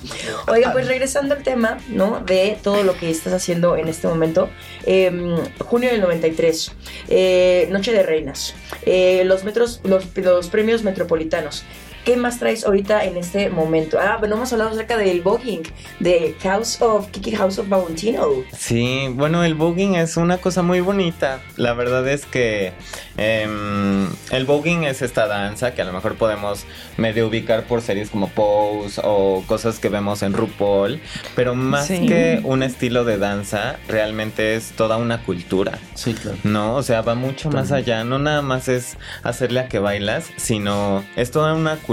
[0.48, 2.22] Oiga, pues regresando al tema, ¿no?
[2.22, 4.50] De todo lo que estás haciendo en este momento.
[4.86, 5.12] eh,
[5.60, 6.72] junio del 93,
[7.08, 11.64] eh, Noche de Reinas, eh, los, metros, los, los premios metropolitanos.
[12.06, 14.00] ¿Qué más traes ahorita en este momento?
[14.02, 15.62] Ah, bueno, hemos hablado acerca del voguing,
[16.00, 18.26] de House of Kiki House of Valentino.
[18.58, 21.42] Sí, bueno, el voguing es una cosa muy bonita.
[21.58, 22.72] La verdad es que
[23.18, 26.64] em, el voguing es esta danza que a lo mejor podemos
[26.98, 31.00] medio ubicar por series como Pose o cosas que vemos en RuPaul,
[31.36, 32.08] pero más Sí.
[32.08, 35.78] que un estilo de danza, realmente es toda una cultura.
[35.96, 36.38] Sí, claro.
[36.44, 38.04] No, o sea, va mucho más allá.
[38.04, 41.89] No nada más es hacerle a que bailas, sino es toda una cultura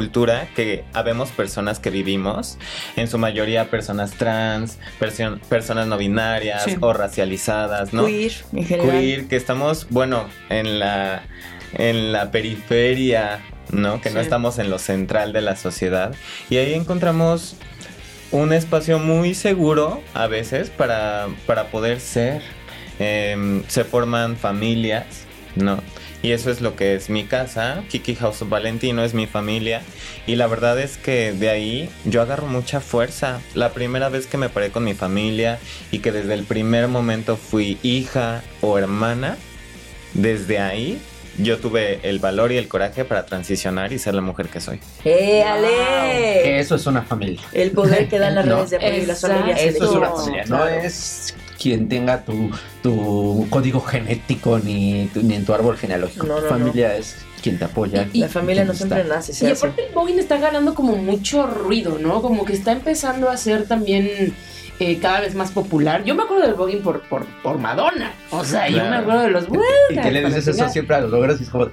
[0.55, 2.59] que habemos personas que vivimos,
[2.97, 6.77] en su mayoría personas trans, perso- personas no binarias Sí.
[6.81, 8.07] o racializadas, ¿no?
[8.07, 8.91] Queer, en general.
[9.01, 11.23] Queer, que estamos, bueno, en la,
[11.73, 13.41] en la periferia,
[13.73, 14.01] ¿no?
[14.01, 16.15] Que no estamos en lo central de la sociedad.
[16.51, 17.57] Y ahí encontramos
[18.33, 22.43] un espacio muy seguro a veces para, para poder ser.
[22.99, 25.05] Em, se forman familias,
[25.55, 25.79] ¿no?
[26.23, 29.83] Y eso es lo que es mi casa, Kiki House of Valentino es mi familia.
[30.27, 33.41] Y la verdad es que de ahí yo agarro mucha fuerza.
[33.55, 35.59] La primera vez que me paré con mi familia
[35.93, 39.37] y que desde el primer momento fui hija o hermana,
[40.15, 40.99] desde ahí
[41.39, 44.81] yo tuve el valor y el coraje para transicionar y ser la mujer que soy.
[45.05, 46.41] ¡Eh, Ale!
[46.43, 47.43] Que eso es una familia.
[47.53, 48.57] El poder que dan las No.
[48.57, 49.61] redes de apoyo y las familias.
[49.61, 51.35] Eso es una familia, no es
[51.67, 52.51] quien tenga tu,
[52.83, 56.25] tu código genético ni, tu- ni en tu árbol genealógico.
[56.27, 58.09] No, no, tu familia es quien te apoya.
[58.15, 59.15] La familia no siempre está.
[59.17, 59.67] nace, se Y hace.
[59.67, 62.23] aparte el voguing está ganando como mucho ruido, ¿no?
[62.23, 64.33] Como que está empezando a ser también
[64.79, 66.05] eh, cada vez más popular.
[66.05, 68.13] Yo me acuerdo del voguing por, por, por Madonna.
[68.31, 69.45] O sea, yo me acuerdo de los
[69.91, 71.41] ¿Y qué le dices eso siempre a los blogueros?
[71.41, 71.73] Y es como de-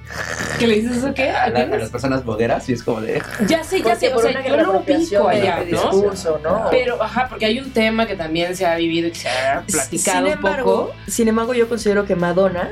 [0.60, 1.30] ¿Qué le dices eso qué?
[1.30, 3.22] a, las personas blogueras y es como de...
[3.48, 5.92] Ya sé, ya Porque sé, o sea, yo lo de- allá, ¿no?
[5.92, 6.68] discurso, ¿no?
[6.72, 9.64] Pero, ajá, porque hay un tema que también se ha vivido y que se ha
[9.70, 10.48] platicado sin un poco.
[10.48, 12.70] embargo, Sin embargo, yo considero que Madonna,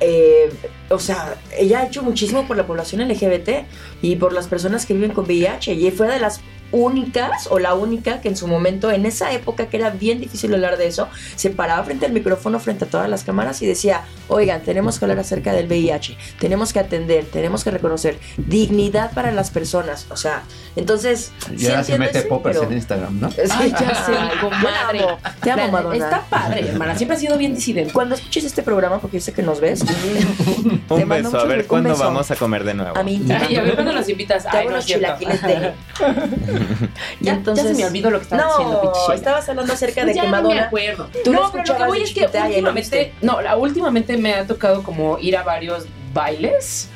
[0.00, 0.52] eh,
[0.90, 3.64] o sea, ella ha hecho muchísimo por la población LGBT
[4.00, 5.72] y por las personas que viven con VIH.
[5.74, 6.40] Y fue de las
[6.72, 10.52] únicas o la única que en su momento, en esa época que era bien difícil
[10.54, 14.02] hablar de eso, se paraba frente al micrófono, frente a todas las cámaras y decía,
[14.28, 19.30] oigan, tenemos que hablar acerca del VIH, tenemos que atender, tenemos que reconocer dignidad para
[19.32, 20.06] las personas.
[20.10, 20.42] O sea,
[20.76, 21.32] entonces...
[21.54, 23.30] Y sí ahora se mete poppers pero- en Instagram, ¿no?
[23.30, 24.98] Sí, Ay, ya sé, Ay, mi comadre.
[24.98, 25.94] Te amo, te amo, La- Madonna.
[26.04, 26.96] Está padre, hermana.
[26.96, 27.92] Siempre ha sido bien disidente.
[27.92, 31.66] Cuando escuches este programa, porque yo sé que nos ves, Un mando beso, a ver
[31.66, 32.96] cuándo vamos a comer de nuevo.
[32.96, 34.42] a mí Ay, a ver cuándo nos invitas.
[34.44, 35.72] Te Ay, hago no unos chilaquiles de...
[37.20, 37.64] Y Ya- entonces...
[37.64, 39.14] ya se me olvidó lo que estabas no, diciendo, Pichichela.
[39.14, 40.62] estabas hablando acerca Pues de ya que no me Madonna...
[40.66, 41.08] acuerdo.
[41.24, 44.82] Tú no, pero lo que voy es que últimamente, no, la, últimamente me ha tocado
[44.82, 46.88] como ir a varios bailes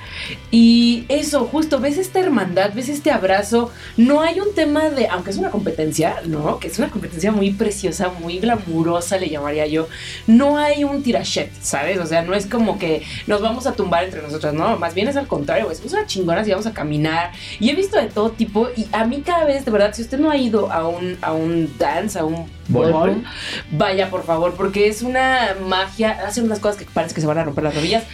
[0.50, 5.30] y eso, justo, ves esta hermandad, ves este abrazo, no hay un tema de, aunque
[5.30, 6.58] es una competencia, ¿no?
[6.58, 9.88] Que es una competencia muy preciosa, muy glamurosa, le llamaría yo,
[10.26, 11.98] no hay un tirachet, ¿sabes?
[11.98, 15.08] O sea, no es como que nos vamos a tumbar entre nosotras, no, más bien
[15.08, 18.30] es al contrario, es una chingona y vamos a caminar y he visto de todo
[18.30, 21.16] tipo y a mí cada vez, de verdad, si usted no ha ido a un,
[21.22, 23.24] a un dance, a un ballroom,
[23.70, 27.38] vaya por favor, porque es una magia, hacen unas cosas que parece que se van
[27.38, 28.04] a romper las rodillas.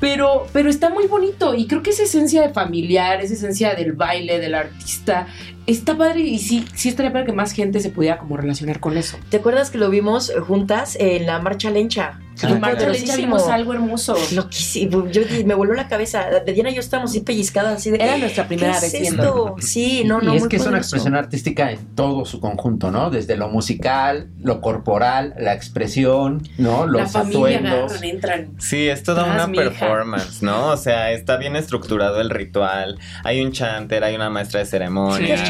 [0.00, 3.92] Pero, pero está muy bonito y creo que esa esencia de familiar, esa esencia del
[3.92, 5.26] baile, del artista,
[5.66, 8.96] está padre y sí, sí estaría para que más gente se pudiera como relacionar con
[8.96, 9.16] eso.
[9.28, 12.18] ¿Te acuerdas que lo vimos juntas en la marcha lencha?
[12.42, 14.16] En Marcha Lencha vimos algo hermoso.
[14.34, 15.08] Loquísimo.
[15.08, 16.26] Yo me voló la cabeza.
[16.44, 18.02] De Diana y yo estábamos así pellizcadas, así de.
[18.02, 19.56] Era nuestra primera ¿qué vez es esto?
[19.58, 20.32] Sí, no, no.
[20.32, 23.10] y es muy que es una expresión artística en todo su conjunto, ¿no?
[23.10, 26.86] Desde lo musical, lo corporal, la expresión, ¿no?
[26.86, 28.02] Los la familia atuendos.
[28.02, 28.54] entran.
[28.58, 29.70] Sí, es toda Tras una hija.
[29.70, 30.68] performance, ¿no?
[30.68, 32.98] O sea, está bien estructurado el ritual.
[33.24, 35.26] Hay un chanter, hay una maestra de ceremonia.
[35.26, 35.49] ¿Qué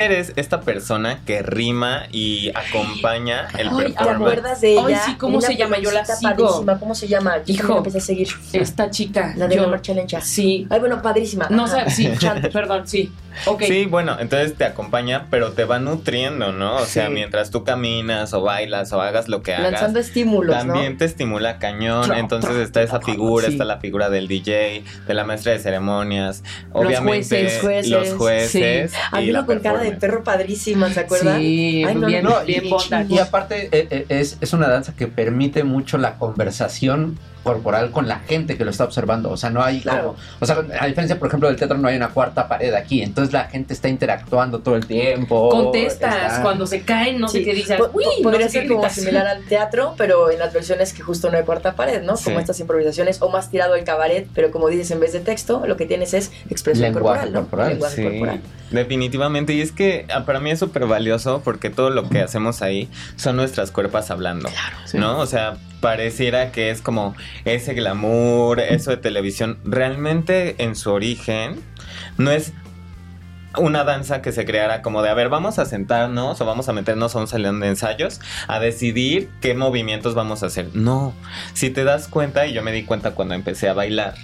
[0.00, 4.84] Eres esta persona que rima y acompaña el Ay, ¿te acuerdas de ella?
[4.86, 5.78] Ay, sí, ¿cómo Una se llama?
[5.80, 6.20] Yo la sigo.
[6.36, 6.78] padrísima.
[6.78, 7.38] ¿Cómo se llama?
[7.44, 7.72] Yo Hijo.
[7.72, 8.28] la empecé a seguir.
[8.52, 9.34] Esta chica.
[9.36, 10.20] La de yo- la marcha lencha.
[10.20, 10.68] Sí.
[10.70, 11.48] Ay, bueno, padrísima.
[11.50, 13.10] No, sea, sí, chante, perdón, sí.
[13.60, 16.76] Sí, bueno, entonces te acompaña, pero te va nutriendo, ¿no?
[16.76, 17.12] O sea, Sí.
[17.12, 19.70] mientras tú caminas o bailas o hagas lo que hagas.
[19.72, 20.98] Lanzando estímulos, También ¿no?
[20.98, 22.02] te estimula cañón.
[22.08, 23.52] Tra- Entonces tra- está esa figura, sí.
[23.52, 27.90] está la figura del DJ, de la maestra de ceremonias, obviamente jueces, jueces.
[27.90, 28.92] los jueces.
[29.12, 30.00] A y mí la con cara de performance.
[30.00, 31.40] perro padrísima, ¿se acuerdan?
[31.40, 32.64] Sí, Ay, no, bien, no, bien.
[33.08, 37.18] Y aparte eh, eh, es, es una danza que permite mucho la conversación
[37.54, 39.30] corporal con la gente que lo está observando.
[39.30, 40.14] O sea, no hay Claro.
[40.14, 40.16] como...
[40.40, 43.02] O sea, a diferencia, por ejemplo, del teatro, no hay una cuarta pared aquí.
[43.02, 45.48] Entonces la gente está interactuando todo el tiempo.
[45.50, 47.78] Contestas está- cuando se caen, no sé qué dices.
[47.92, 48.94] Uy, no podría ser como gritas.
[48.96, 52.14] similar al teatro, pero en las versiones que justo no hay cuarta pared, ¿no?
[52.16, 55.62] Como estas improvisaciones, o más tirado al cabaret, pero como dices, en vez de texto,
[55.66, 57.40] lo que tienes es expresión Lenguaje corporal, ¿no?
[57.40, 58.40] corporal, Lenguaje Sí, corporal.
[58.70, 59.52] definitivamente.
[59.52, 62.88] Y es que ah, para mí es súper valioso porque todo lo que hacemos ahí
[63.16, 64.48] son nuestras cuerpas hablando.
[64.94, 65.18] ¿No?
[65.18, 67.14] O sea, pareciera que es como
[67.44, 69.58] ese glamour, eso de televisión.
[69.64, 71.60] Realmente en su origen
[72.16, 72.52] no es
[73.56, 76.72] una danza que se creara como de, a ver, vamos a sentarnos o vamos a
[76.72, 80.68] meternos a un salón de ensayos a decidir qué movimientos vamos a hacer.
[80.74, 81.14] No,
[81.54, 84.14] si te das cuenta, y yo me di cuenta cuando empecé a bailar,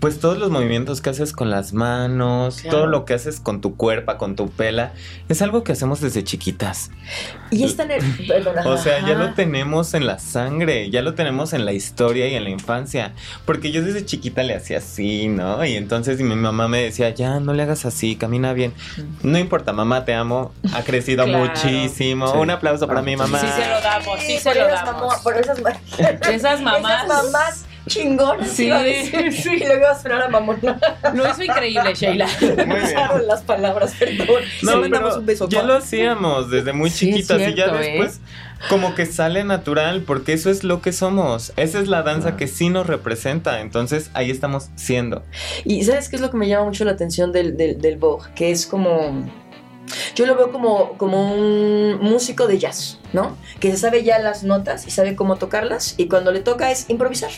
[0.00, 2.76] pues todos los movimientos que haces con las manos, Claro.
[2.78, 4.92] todo lo que haces con tu cuerpo, con tu pela,
[5.28, 6.90] es algo que hacemos desde chiquitas.
[7.50, 7.90] Y es tan...
[8.64, 12.34] O sea, ya lo tenemos en la sangre, ya lo tenemos en la historia y
[12.34, 13.12] en la infancia.
[13.44, 15.64] Porque yo desde chiquita le hacía así, ¿no?
[15.64, 18.72] Y entonces mi mamá me decía, ya, no le hagas así, camina bien.
[19.22, 20.52] No importa, mamá, te amo.
[20.72, 21.44] Ha crecido Claro.
[21.44, 22.28] muchísimo.
[22.32, 22.38] Sí.
[22.38, 23.38] Un aplauso para mi mamá.
[23.38, 24.92] Sí se lo damos, sí se por lo damos.
[25.02, 25.72] mamá- por esas, ma-
[26.30, 27.04] Esas mamás.
[27.04, 29.32] esas mamás chingonas, Sí, iba a decir.
[29.42, 29.50] sí.
[29.54, 30.78] Y luego iba a esperar a mamona.
[31.14, 32.24] Lo hizo increíble, Sheila.
[32.84, 34.26] Usaron las palabras, perdón.
[34.62, 35.48] No, Le mandamos pero un beso.
[35.48, 37.72] ya lo hacíamos desde muy Sí, chiquitas y ya ¿eh?
[37.78, 38.20] después
[38.68, 41.52] como que sale natural porque eso es lo que somos.
[41.56, 43.60] Esa es la danza que sí nos representa.
[43.60, 45.22] Entonces ahí estamos siendo.
[45.64, 48.28] Y ¿sabes qué es lo que me llama mucho la atención del, del, del Vogue?
[48.34, 49.28] Que es como...
[50.14, 53.36] Yo lo veo como, como un músico de jazz, ¿no?
[53.58, 56.88] Que se sabe ya las notas y sabe cómo tocarlas y cuando le toca es
[56.88, 57.30] improvisar.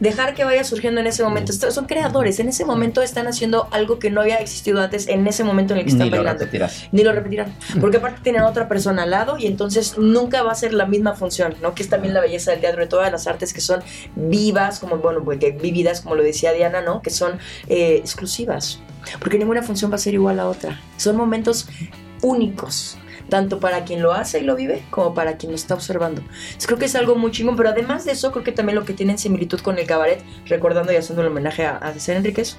[0.00, 1.52] Dejar que vaya surgiendo en ese momento.
[1.52, 5.44] Son creadores, en ese momento están haciendo algo que no había existido antes en ese
[5.44, 6.88] momento en el que están Ni lo repetirás.
[6.92, 7.54] Ni lo repetirán.
[7.80, 10.86] Porque aparte tienen a otra persona al lado y entonces nunca va a ser la
[10.86, 11.74] misma función, ¿no?
[11.74, 13.80] Que es también la belleza del teatro, de todas las artes que son
[14.16, 17.02] vivas, como, bueno, pues, que vividas, como lo decía Diana, ¿no?
[17.02, 17.38] Que son
[17.68, 18.80] eh, exclusivas.
[19.20, 20.80] Porque ninguna función va a ser igual a otra.
[20.96, 21.68] Son momentos
[22.22, 22.98] únicos.
[23.28, 26.22] Tanto para quien lo hace y lo vive, como para quien lo está observando.
[26.22, 28.84] Entonces, creo que es algo muy chingón, pero además de eso, creo que también lo
[28.84, 32.16] que tiene en similitud con el cabaret, recordando y haciendo el homenaje a, a César
[32.16, 32.56] Enríquez,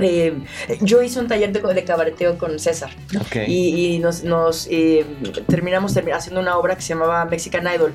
[0.00, 0.32] eh,
[0.80, 2.90] yo hice un taller de, de cabareteo con César
[3.20, 3.36] Ok.
[3.48, 5.04] y, y nos, nos, eh,
[5.48, 7.92] terminamos termi- haciendo una obra que se llamaba Mexican Idol.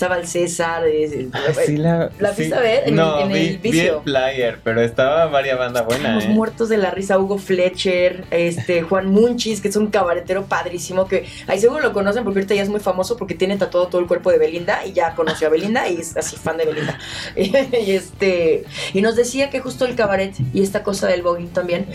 [0.00, 0.82] Estaba el César.
[0.86, 2.36] eh, Ah, sí la, ¿La sí.
[2.36, 2.88] fuiste a ver?
[2.88, 3.98] En- no, en vi, el vi vicio.
[3.98, 6.28] el flyer, pero estaba varias banda buena, Estábamos ¿eh?
[6.30, 7.18] muertos de la risa.
[7.18, 12.24] Hugo Fletcher, este, Juan Munchis, que es un cabaretero padrísimo, que ahí seguro lo conocen
[12.24, 14.94] porque ahorita ya es muy famoso porque tiene tatuado todo el cuerpo de Belinda y
[14.94, 16.98] ya conoció a Belinda y es así fan de Belinda.
[17.36, 21.86] y este, y nos decía que justo el cabaret y esta cosa del voguing también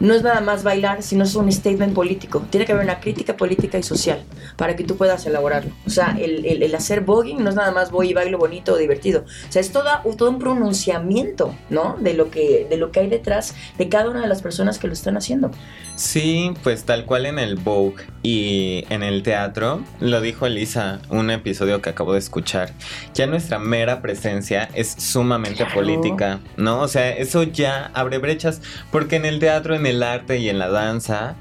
[0.00, 2.44] no es nada más bailar, sino es un statement político.
[2.50, 4.22] Tiene que haber una crítica política y social
[4.56, 5.70] para que tú puedas elaborarlo.
[5.86, 8.72] O sea, el, el- el hacer voguing no es nada más voy y bailo bonito
[8.74, 9.20] o divertido.
[9.48, 11.96] O sea, es toda, todo un pronunciamiento, ¿no?
[12.00, 14.88] De lo, que, de lo que hay detrás de cada una de las personas que
[14.88, 15.50] lo están haciendo.
[15.94, 21.30] Sí, pues tal cual en el Vogue y en el teatro, lo dijo Elisa, un
[21.30, 22.72] episodio que acabo de escuchar,
[23.14, 25.74] ya nuestra mera presencia es sumamente Claro.
[25.74, 26.80] política, ¿no?
[26.80, 28.60] O sea, eso ya abre brechas,
[28.90, 31.36] porque en el teatro, en el arte y en la danza,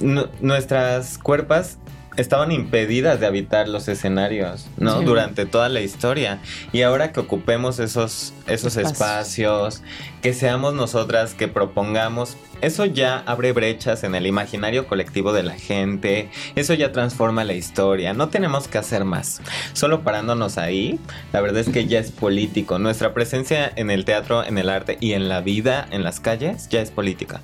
[0.00, 1.78] nu- nuestras cuerpas
[2.18, 4.98] estaban impedidas de habitar los escenarios, ¿no?
[4.98, 5.04] Sí.
[5.04, 6.40] Durante toda la historia.
[6.72, 9.76] Y ahora que ocupemos esos, esos Espacios.
[9.76, 9.82] espacios,
[10.22, 15.54] que seamos nosotras que propongamos, eso ya abre brechas en el imaginario colectivo de la
[15.54, 19.40] gente, eso ya transforma la historia, no tenemos que hacer más.
[19.74, 20.98] Solo parándonos ahí,
[21.32, 22.78] la verdad es que ya es político.
[22.78, 26.68] Nuestra presencia en el teatro, en el arte y en la vida, en las calles,
[26.68, 27.40] ya es política.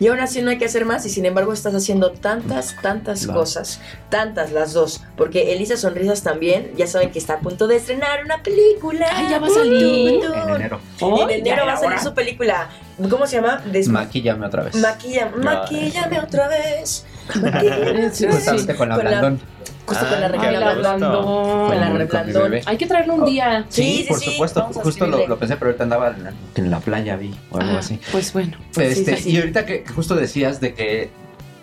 [0.00, 3.26] Y aún así no hay que hacer más y sin embargo estás haciendo tantas, tantas
[3.26, 3.80] cosas.
[4.10, 5.02] Tantas, las dos.
[5.16, 9.06] Porque Elisa Sonrisas también, ya saben que está a punto de estrenar una película.
[9.12, 10.24] Ay, ya va a salir.
[10.24, 10.80] En enero.
[11.00, 12.68] Oh, en enero ya va a salir su película.
[13.08, 13.62] ¿Cómo se llama?
[13.70, 14.74] Des- Maquíllame otra vez.
[14.74, 17.06] Maquilla, maquíllame otra vez.
[18.12, 18.34] Sí, vez.
[18.34, 19.40] Justamente con la Blandón.
[19.86, 20.30] Justo con la Ah.
[20.30, 20.78] Blandón.
[20.98, 21.68] Blandón.
[21.68, 22.54] Con la mi Reblandón.
[22.66, 23.64] Hay que traerlo un día.
[23.68, 24.62] Sí, Sí, sí, por sí, supuesto.
[24.74, 27.78] Justo lo, pensé, pero ahorita andaba en la, en la playa, vi, o algo Ah,
[27.78, 28.00] así.
[28.10, 28.56] Pues bueno.
[28.76, 29.30] Este, sí, sí.
[29.30, 31.10] Y ahorita que justo decías de que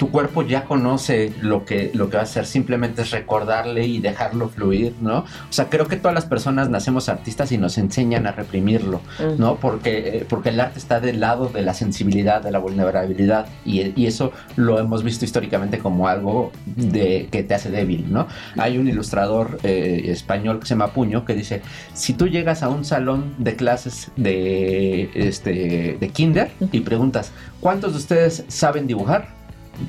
[0.03, 4.01] tu cuerpo ya conoce lo que, lo que va a hacer, simplemente es recordarle y
[4.01, 5.19] dejarlo fluir, ¿no?
[5.19, 9.39] O sea, creo que todas las personas nacemos artistas y nos enseñan a reprimirlo, Mm.
[9.39, 9.55] ¿no?
[9.55, 13.97] Porque, eh, porque el arte está del lado de la sensibilidad, de la vulnerabilidad, y,
[13.97, 18.27] y eso lo hemos visto históricamente como algo de, que te hace débil, ¿no?
[18.57, 21.61] Hay un ilustrador eh, español que se llama Puño que dice,
[21.93, 27.31] si tú llegas a un salón de clases de, este, de kinder y preguntas,
[27.61, 29.42] ¿cuántos de ustedes saben dibujar?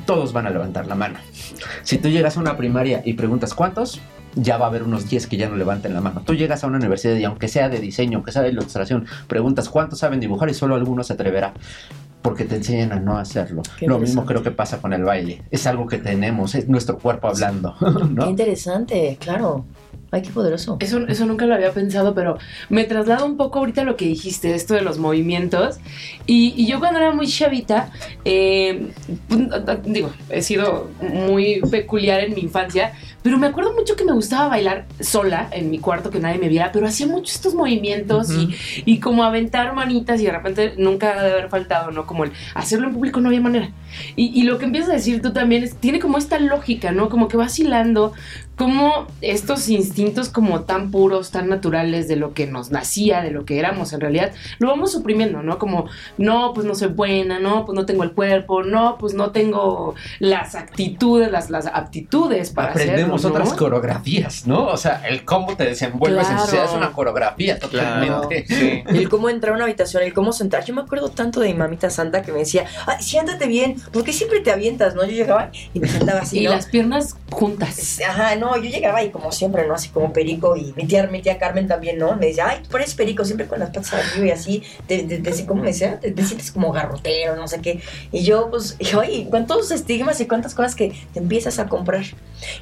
[0.06, 1.18] Todos van a levantar la mano.
[1.82, 4.00] Si tú llegas a una primaria y preguntas, ¿cuántos?
[4.34, 6.22] Ya va a haber unos 10 que ya no levanten la mano.
[6.24, 9.68] Tú llegas a una universidad y aunque sea de diseño, aunque sea de ilustración, preguntas
[9.68, 11.54] cuántos saben dibujar y solo alguno se atreverá.
[12.22, 13.62] Porque te enseñan a no hacerlo.
[13.78, 15.42] Qué Lo mismo creo que pasa con el baile.
[15.50, 17.76] Es algo que tenemos, es nuestro cuerpo hablando.
[17.78, 18.30] Qué ¿no?
[18.30, 19.66] interesante, claro.
[20.14, 20.76] Ay, qué poderoso.
[20.78, 22.38] Eso, eso nunca lo había pensado, pero
[22.68, 25.78] me traslado un poco ahorita a lo que dijiste, esto de los movimientos.
[26.24, 27.90] Y, y yo cuando era muy chavita,
[28.24, 28.92] eh,
[29.26, 29.42] pues,
[29.82, 32.92] digo, he sido muy peculiar en mi infancia,
[33.24, 36.48] pero me acuerdo mucho que me gustaba bailar sola en mi cuarto, que nadie me
[36.48, 38.54] viera, pero hacía mucho estos movimientos y,
[38.84, 42.06] y como aventar manitas y de repente nunca ha de haber faltado, ¿no?
[42.06, 43.72] Como el hacerlo en público no había manera.
[44.14, 47.08] Y, y lo que empiezas a decir tú también es, tiene como esta lógica, ¿no?
[47.08, 48.12] Como que vas hilando,
[48.56, 53.44] como estos instintos como tan puros, tan naturales de lo que nos nacía, de lo
[53.44, 55.58] que éramos en realidad, lo vamos suprimiendo, ¿no?
[55.58, 55.86] Como,
[56.18, 59.94] no, pues no soy buena, no, pues no tengo el cuerpo, no, pues no tengo
[60.20, 63.44] las actitudes, las, las aptitudes para Aprendemos hacerlo, ¿no?
[63.44, 64.66] otras coreografías, ¿no?
[64.66, 66.44] O sea, el cómo te desenvuelves en Claro.
[66.44, 68.44] sociedad es una coreografía totalmente.
[68.48, 68.82] Sí.
[68.88, 70.64] El cómo entrar a una habitación, el cómo sentar.
[70.64, 74.12] Yo me acuerdo tanto de mi mamita santa que me decía, ay, siéntate bien, porque
[74.12, 75.04] siempre te avientas, ¿no?
[75.04, 76.50] Yo llegaba y me sentaba así, Y ¿no?
[76.50, 78.00] las piernas juntas.
[78.08, 79.74] Ajá, no, yo llegaba y como siempre, ¿no?
[79.74, 82.16] Así como perico y mi tía, mi tía Carmen también, ¿no?
[82.16, 85.18] Me decía, ay, tú pareces perico, siempre con las patas arriba y así, te, te,
[85.18, 85.98] te- ¿cómo me decía?
[86.00, 87.80] Te, te sientes como garrotero, no sé qué.
[88.12, 92.04] Y yo, pues, y, oye, cuántos estigmas y cuántas cosas que te empiezas a comprar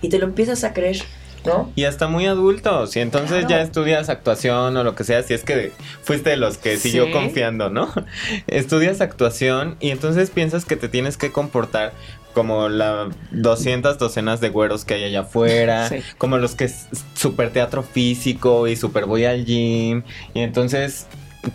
[0.01, 0.99] y te lo empiezas a creer,
[1.45, 1.73] ¿no?
[1.75, 2.95] Y hasta muy adultos.
[2.97, 3.49] Y entonces Claro.
[3.49, 5.73] ya estudias actuación o lo que sea, si es que
[6.03, 7.13] fuiste de los que siguió Sí.
[7.13, 7.93] confiando, ¿no?
[8.47, 11.93] Estudias actuación y entonces piensas que te tienes que comportar
[12.33, 15.97] como las 200 docenas de güeros que hay allá afuera, Sí.
[16.19, 20.03] como los que es super teatro físico y super voy al gym.
[20.35, 21.07] Y entonces,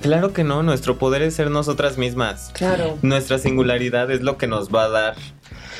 [0.01, 2.51] claro que no, nuestro poder es ser nosotras mismas.
[2.53, 2.97] Claro.
[3.01, 5.15] Nuestra singularidad es lo que nos va a dar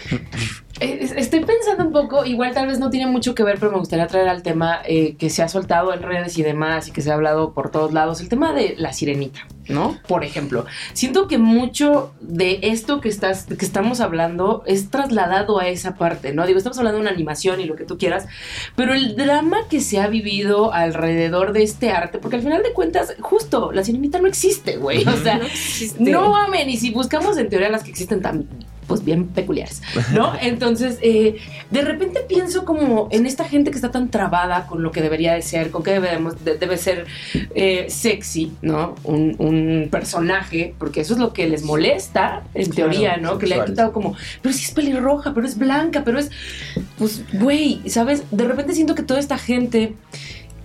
[0.80, 4.06] Estoy pensando un poco, igual tal vez no tiene mucho que ver, pero me gustaría
[4.08, 7.12] traer al tema eh, que se ha soltado en redes y demás y que se
[7.12, 9.98] ha hablado por todos lados, el tema de la sirenita, ¿no?
[10.08, 15.68] Por ejemplo, siento que mucho de esto que, estás, que estamos hablando es trasladado a
[15.68, 16.46] esa parte, ¿no?
[16.46, 18.28] Digo, estamos hablando de una animación y lo que tú quieras,
[18.76, 22.74] pero el drama que se ha vivido alrededor de este arte, porque al final de
[22.74, 26.04] cuentas, justo, la sirenita no existe, güey, o sea, No existe.
[26.04, 28.48] no mames, y si buscamos en teoría las que existen también
[28.88, 29.82] pues bien peculiares,
[30.14, 30.34] ¿no?
[30.42, 31.38] Entonces, eh,
[31.72, 35.34] de repente pienso como en esta gente que está tan trabada con lo que debería
[35.34, 37.06] de ser, con que debemos, de- debe ser
[37.54, 38.96] eh, sexy, ¿no?
[39.04, 43.38] Un, un personaje, porque eso es lo que les molesta, en Claro, teoría, ¿no?
[43.38, 46.32] Que le han quitado como, pero si es pelirroja, pero es blanca, pero es,
[46.98, 48.24] pues, güey, ¿sabes?
[48.32, 49.94] De repente siento que toda esta gente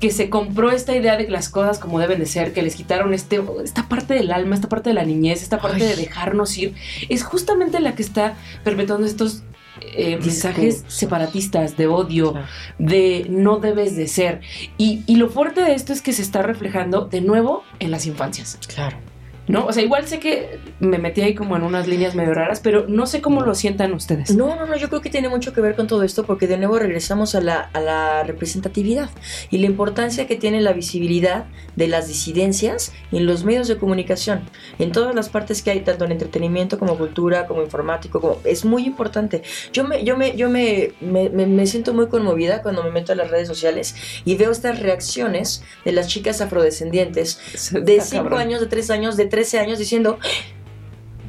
[0.03, 2.75] que se compró esta idea de que las cosas como deben de ser, que les
[2.75, 6.59] quitaron este, esta parte del alma, esta parte de la niñez, esta parte de dejarnos
[6.59, 6.75] ir,
[7.09, 8.35] es justamente la que está
[8.65, 9.45] perpetuando estos
[9.81, 12.35] eh, mensajes separatistas de odio,
[12.81, 14.41] de no debes de ser.
[14.77, 18.05] Y, y lo fuerte de esto es que se está reflejando de nuevo en las
[18.05, 18.59] infancias.
[18.75, 19.12] Claro.
[19.53, 19.67] ¿No?
[19.67, 22.87] O sea, igual sé que me metí ahí como en unas líneas medio raras, pero
[22.89, 24.35] no sé cómo lo sientan ustedes.
[24.35, 26.57] No, no, no, yo creo que tiene mucho que ver con todo esto porque de
[26.57, 29.11] nuevo regresamos a la, a la representatividad
[29.51, 31.45] y la importancia que tiene la visibilidad
[31.77, 34.41] de las disidencias en los medios de comunicación,
[34.79, 38.65] en todas las partes que hay, tanto en entretenimiento como cultura, como informático, como es
[38.65, 39.43] muy importante.
[39.73, 43.17] Yo me, yo me, yo me, me, me- siento muy conmovida cuando me meto a
[43.17, 43.95] las redes sociales
[44.25, 47.39] y veo estas reacciones de las chicas afrodescendientes
[47.73, 48.41] de está 5 cabrón.
[48.41, 50.19] años, de 3 años, de 13 años diciendo,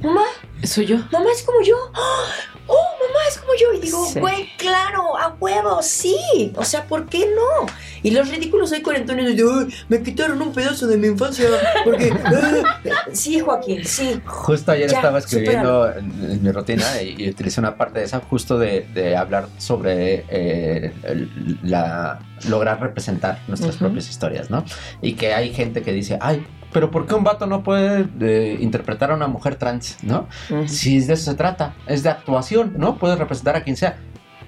[0.04, 0.22] mamá,
[0.64, 0.98] soy yo.
[1.12, 1.76] Mamá es como yo.
[2.66, 3.74] Oh, mamá es como yo.
[3.74, 4.20] Y digo, Sí.
[4.20, 6.54] güey, claro, a huevo, sí.
[6.56, 7.66] O sea, ¿por qué no?
[8.04, 11.46] Y los ridículos hay cuarentones de, "Ay, me quitaron un pedazo de mi infancia.
[11.84, 12.76] Porque, ah".
[13.14, 14.22] sí, Joaquín, sí.
[14.26, 18.06] Justo ayer Ya, estaba escribiendo en, en mi rutina y, y utilicé una parte de
[18.06, 23.86] esa justo de, de hablar sobre eh, el- la lograr representar nuestras Ujú.
[23.86, 24.64] propias historias, ¿no?
[25.02, 28.58] Y que hay gente que dice, ay, pero ¿por qué un vato no puede eh,
[28.60, 30.28] interpretar a una mujer trans, ¿no?
[30.68, 32.98] Si de eso se trata, es de actuación, ¿no?
[32.98, 33.98] Puede representar a quien sea.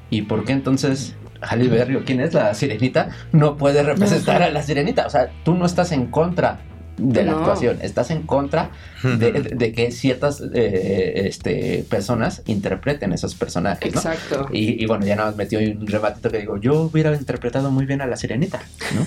[0.10, 4.50] ¿Y por qué entonces Halle Berry o quién es la sirenita no puede representar a
[4.50, 5.06] la sirenita?
[5.06, 6.60] O sea, tú no estás en contra
[6.98, 7.40] de la No.
[7.40, 8.70] actuación, estás en contra
[9.04, 14.00] de, de- de que ciertas eh, este, personas interpreten esos personajes, ¿no?
[14.00, 14.48] Exacto.
[14.54, 17.86] Y, y bueno, ya nada más metió un rematito que digo, yo hubiera interpretado muy
[17.86, 18.62] bien a la sirenita,
[18.96, 19.06] ¿no?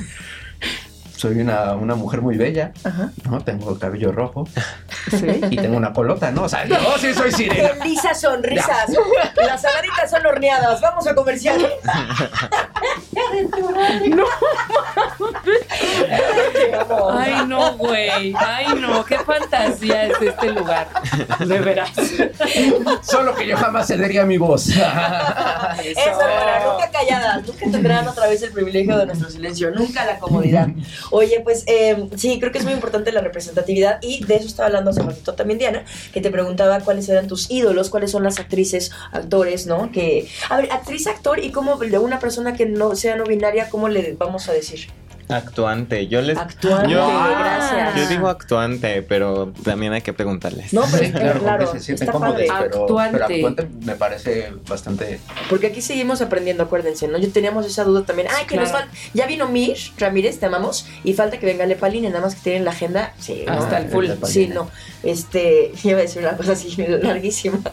[1.18, 3.10] Soy una, una mujer muy bella, Ajá.
[3.28, 3.40] ¿no?
[3.42, 4.46] Tengo el cabello rojo
[5.10, 5.40] Sí.
[5.50, 6.44] y tengo una colota, ¿no?
[6.44, 7.70] O sea, yo sí soy sirena.
[7.82, 8.86] Qué lisas sonrisas.
[9.34, 10.80] Las saladitas son horneadas.
[10.80, 11.66] Vamos a comercial.
[14.14, 14.24] No.
[17.12, 18.34] Ay, no, güey.
[18.38, 19.04] Ay, no.
[19.04, 20.86] Qué fantasía es este lugar.
[21.44, 21.90] De veras.
[23.02, 24.68] Solo que yo jamás cedería mi voz.
[24.68, 30.18] Eso, hermana, nunca calladas, nunca tendrán otra vez el privilegio de nuestro silencio, nunca la
[30.18, 30.68] comodidad.
[31.10, 34.66] Oye, pues eh, sí, creo que es muy importante la representatividad y de eso estaba
[34.66, 38.38] hablando hace ratito también Diana, que te preguntaba cuáles eran tus ídolos, cuáles son las
[38.38, 39.90] actrices, actores, ¿no?
[39.92, 43.68] Que, a ver, actriz, actor y cómo de una persona que no sea no binaria,
[43.70, 44.88] ¿cómo le vamos a decir?
[45.28, 46.06] Actuante.
[46.08, 46.38] Yo les.
[46.38, 47.96] Actuante, yo, gracias.
[47.96, 50.72] Yo digo actuante, pero también hay que preguntarles.
[50.72, 52.70] No, pero Sí, claro, claro, se sienten está cómodos, padre.
[52.70, 53.34] pero, pero Actuante.
[53.34, 55.20] actuante me parece bastante...
[55.50, 57.18] Porque aquí seguimos aprendiendo, acuérdense, ¿no?
[57.18, 58.28] Yo teníamos esa duda también.
[58.36, 58.90] Ay, que nos falta.
[59.14, 60.86] Ya vino Mish Ramírez, te amamos.
[61.04, 63.12] Y falta que venga Lepaline, nada más que tienen la agenda.
[63.18, 63.52] Sí, ¿no?
[63.52, 64.06] Hasta el full.
[64.24, 64.70] Sí, no.
[65.02, 67.58] Este, iba a decir una cosa así larguísima.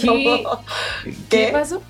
[0.00, 0.10] ¿Qué?
[0.10, 0.44] ¿Qué
[1.28, 1.48] ¿Qué?
[1.52, 1.82] pasó?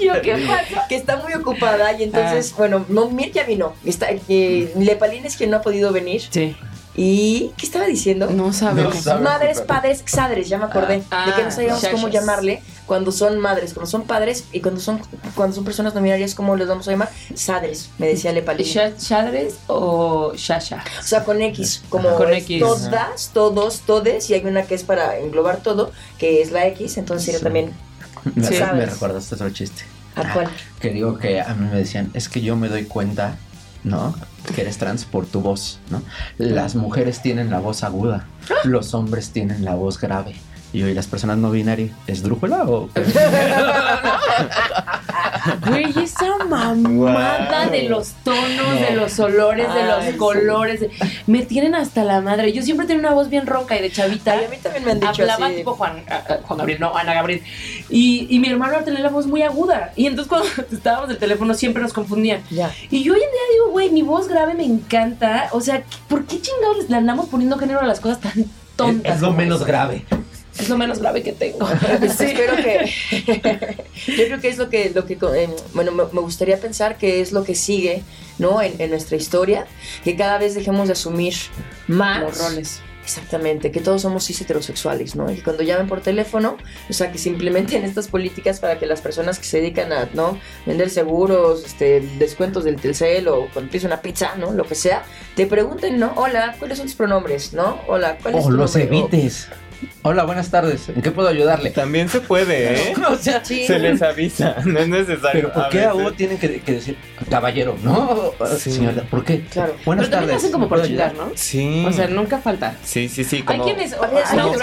[0.00, 0.80] Yo, ¿qué pasó?
[0.88, 3.74] Que está muy ocupada y entonces, bueno, no, Mir ya vino.
[3.84, 6.22] Está, eh, Lepalín es quien no ha podido venir.
[6.30, 6.56] Sí.
[6.96, 8.28] ¿Y qué estaba diciendo?
[8.30, 8.96] No sabemos.
[8.96, 9.30] No sabemos.
[9.30, 11.02] Madres, padres, xadres, ya me acordé.
[11.10, 14.80] Ah, de que no sabíamos cómo llamarle cuando son madres, cuando son padres y cuando
[14.80, 15.00] son
[15.36, 17.08] cuando son personas no binarias, ¿cómo les vamos a llamar?
[17.34, 18.66] Sadres, me decía Lepalín.
[18.66, 20.82] ¿Sha- ¿Shadres o Shasha?
[20.98, 22.58] O sea, con X, como Con X.
[22.60, 26.98] todas, todos, todes, y hay una que es para englobar todo, que es la X,
[26.98, 27.42] entonces Sí.
[27.42, 27.72] también
[28.34, 28.50] Me, Sí.
[28.52, 28.92] me ¿Sabes?
[28.92, 29.84] recordaste otro chiste.
[30.16, 30.48] ¿A cuál?
[30.80, 33.36] Que digo que a mí me decían, es que yo me doy cuenta,
[33.84, 34.14] ¿no?
[34.54, 36.02] Que eres trans por tu voz, ¿no?
[36.38, 38.26] Las mujeres tienen la voz aguda,
[38.64, 40.34] los hombres tienen la voz grave.
[40.72, 42.88] Y hoy las personas no binarias, ¿es drújula o?
[45.66, 47.70] Güey, esa mamada Wow.
[47.70, 50.12] de los tonos, de los olores, de los sí.
[50.16, 50.84] colores.
[51.26, 52.52] Me tienen hasta la madre.
[52.52, 54.32] Yo siempre tenía una voz bien ronca y de chavita.
[54.32, 55.56] Ay, a mí también me han dicho Hablaba así.
[55.56, 57.42] tipo Juan, ah, ah, Juan Gabriel, no, Ana Gabriel.
[57.88, 59.92] Y, y mi hermano tenía la voz muy aguda.
[59.96, 62.42] Y entonces cuando estábamos del teléfono siempre nos confundían.
[62.50, 62.70] Ya.
[62.90, 65.48] Y yo hoy en día digo, güey, mi voz grave me encanta.
[65.52, 68.44] O sea, ¿por qué chingados le andamos poniendo género a las cosas tan
[68.76, 69.16] tontas?
[69.16, 69.66] Es lo menos eso?
[69.66, 70.04] grave.
[70.60, 71.58] Es lo menos grave que tengo.
[71.98, 72.90] Pues Espero que.
[74.06, 74.90] Yo creo que es lo que.
[74.94, 78.02] Lo que eh, bueno, me, me gustaría pensar que es lo que sigue,
[78.38, 78.60] ¿no?
[78.62, 79.66] En, en nuestra historia.
[80.04, 81.34] Que cada vez dejemos de asumir
[81.88, 82.20] más.
[82.22, 82.80] Los roles.
[83.02, 85.32] Exactamente, que todos somos cis heterosexuales, ¿no?
[85.32, 86.56] Y cuando llamen por teléfono,
[86.88, 90.08] o sea, que se implementen estas políticas para que las personas que se dedican a,
[90.14, 90.38] ¿no?
[90.64, 94.52] Vender seguros, este, descuentos del Telcel o cuando pides una pizza, ¿no?
[94.52, 95.02] Lo que sea,
[95.34, 96.12] te pregunten, ¿no?
[96.14, 97.80] Hola, ¿cuáles son tus pronombres, ¿no?
[97.88, 98.96] Hola, ¿cuál es O tu los nombre?
[98.96, 99.48] O- evites.
[100.02, 100.88] Hola, buenas tardes.
[100.88, 101.70] ¿En qué puedo ayudarle?
[101.70, 102.94] También se puede, ¿eh?
[103.08, 103.66] O sea, Sí.
[103.66, 105.30] Se les avisa, no es necesario.
[105.32, 106.96] Pero ¿por A qué a Hugo tienen que, que decir
[107.28, 107.76] caballero?
[107.82, 108.72] No, Sí.
[108.72, 109.42] señora, ¿por qué?
[109.44, 109.74] Claro.
[109.84, 110.36] Buenas Pero también lo tardes.
[110.36, 111.26] hacen como ¿me por chingar, ayudar?
[111.28, 111.32] ¿no?
[111.36, 111.84] Sí.
[111.86, 112.76] O sea, nunca falta.
[112.82, 113.36] sí, sí, sí.
[113.36, 113.64] Hay Como...
[113.64, 114.62] quienes hay no otros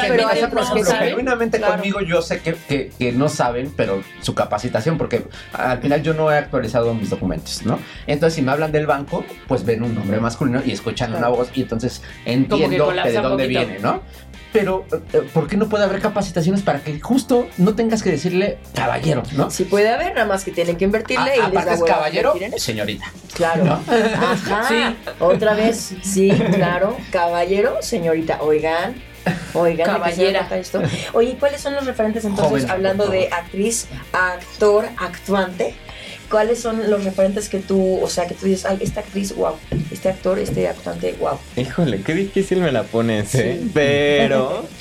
[0.71, 1.09] que Pero saben.
[1.09, 1.73] genuinamente Claro.
[1.75, 6.13] conmigo yo sé que, que- que no saben, pero su capacitación, porque al final yo
[6.13, 7.79] no he actualizado mis documentos, ¿no?
[8.07, 11.49] Entonces, si me hablan del banco, pues ven un nombre masculino y escuchan una voz
[11.53, 13.47] y entonces entiendo que de dónde poquito.
[13.47, 14.01] viene, ¿no?
[14.59, 18.57] Pero, eh, ¿por qué no puede haber capacitaciones para que justo no tengas que decirle
[18.73, 19.49] caballero, ¿no?
[19.51, 22.33] Sí puede haber, nada más que tienen que invertirle A- y les da es caballero,
[22.35, 23.05] invertir señorita.
[23.33, 23.63] Claro.
[23.65, 23.81] ¿No?
[24.55, 24.93] Ajá.
[25.19, 26.97] Otra vez, sí, claro.
[27.11, 28.39] Caballero, señorita.
[28.41, 28.95] Oigan.
[29.53, 30.07] Oigan, Caballera.
[30.07, 31.13] ¿de qué se trata esto?
[31.13, 35.75] Oye, ¿cuáles son los referentes entonces, Joven, hablando de actriz, actor, actuante?
[36.29, 39.55] ¿Cuáles son los referentes que tú, o sea, que tú dices, ay, esta actriz, wow,
[39.91, 41.39] este actor, este actuante, wow?
[41.55, 43.61] Híjole, qué difícil me la pones, ¿eh?
[43.73, 44.65] Pero.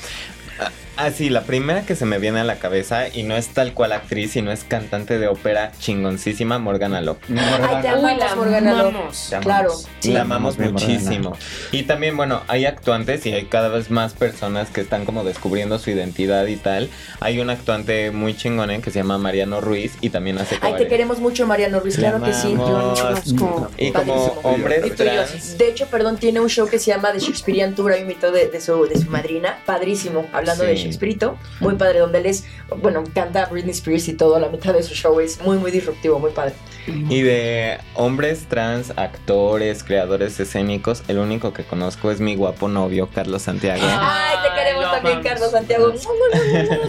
[0.97, 3.73] a- Así, la primera que se me viene a la cabeza, y no es tal
[3.73, 7.23] cual actriz, sino es cantante de ópera chingoncísima, Morgana Locke.
[7.29, 8.95] Ay, te Uy, amamos, la Morgana Locke.
[8.95, 9.33] amamos.
[9.41, 9.73] Claro.
[9.99, 10.11] sí.
[10.11, 10.73] La amamos Morgana.
[10.73, 11.37] muchísimo.
[11.71, 15.79] Y también, bueno, hay actuantes y hay cada vez más personas que están como descubriendo
[15.79, 16.89] su identidad y tal.
[17.19, 20.83] Hay un actuante muy chingón que se llama Mariano Ruiz y también hace Ay, cabaret.
[20.85, 22.53] te queremos mucho, Mariano Ruiz, claro que sí.
[22.53, 22.99] amamos.
[22.99, 23.71] conozco.
[23.77, 25.57] Y como hombres yo, trans.
[25.57, 28.59] De hecho, perdón, tiene un show que se llama The Shakespearean Tour, invitó de, de
[28.59, 30.69] su, de su madrina, padrísimo, hablando Sí.
[30.69, 32.45] de Shakespeare, muy padre, donde él es,
[32.81, 36.19] bueno, canta Britney Spears y todo, la mitad de su show es muy, muy disruptivo,
[36.19, 36.53] muy padre.
[36.87, 43.09] Y de hombres trans, actores, creadores escénicos, el único que conozco es mi guapo novio,
[43.13, 43.81] Carlos Santiago.
[43.83, 45.21] Ay, te queremos también.
[45.21, 45.93] Carlos Santiago,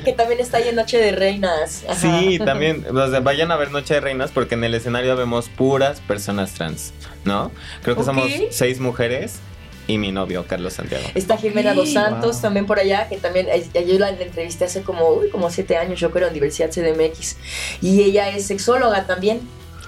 [0.04, 1.84] que también está ahí en Noche de Reinas.
[1.88, 1.96] Ajá.
[1.96, 5.48] Sí, también, o sea, vayan a ver Noche de Reinas porque en el escenario vemos
[5.48, 6.92] puras personas trans,
[7.24, 7.50] ¿no?
[7.82, 9.40] Creo que somos seis mujeres
[9.88, 11.04] y mi novio, Carlos Santiago.
[11.14, 12.42] Está Jimena Dos Santos Wow.
[12.42, 15.98] también por allá, que también eh, yo la entrevisté hace como, uy, como siete años,
[15.98, 17.36] yo creo, en Universidad CDMX.
[17.82, 19.40] Y ella es sexóloga también.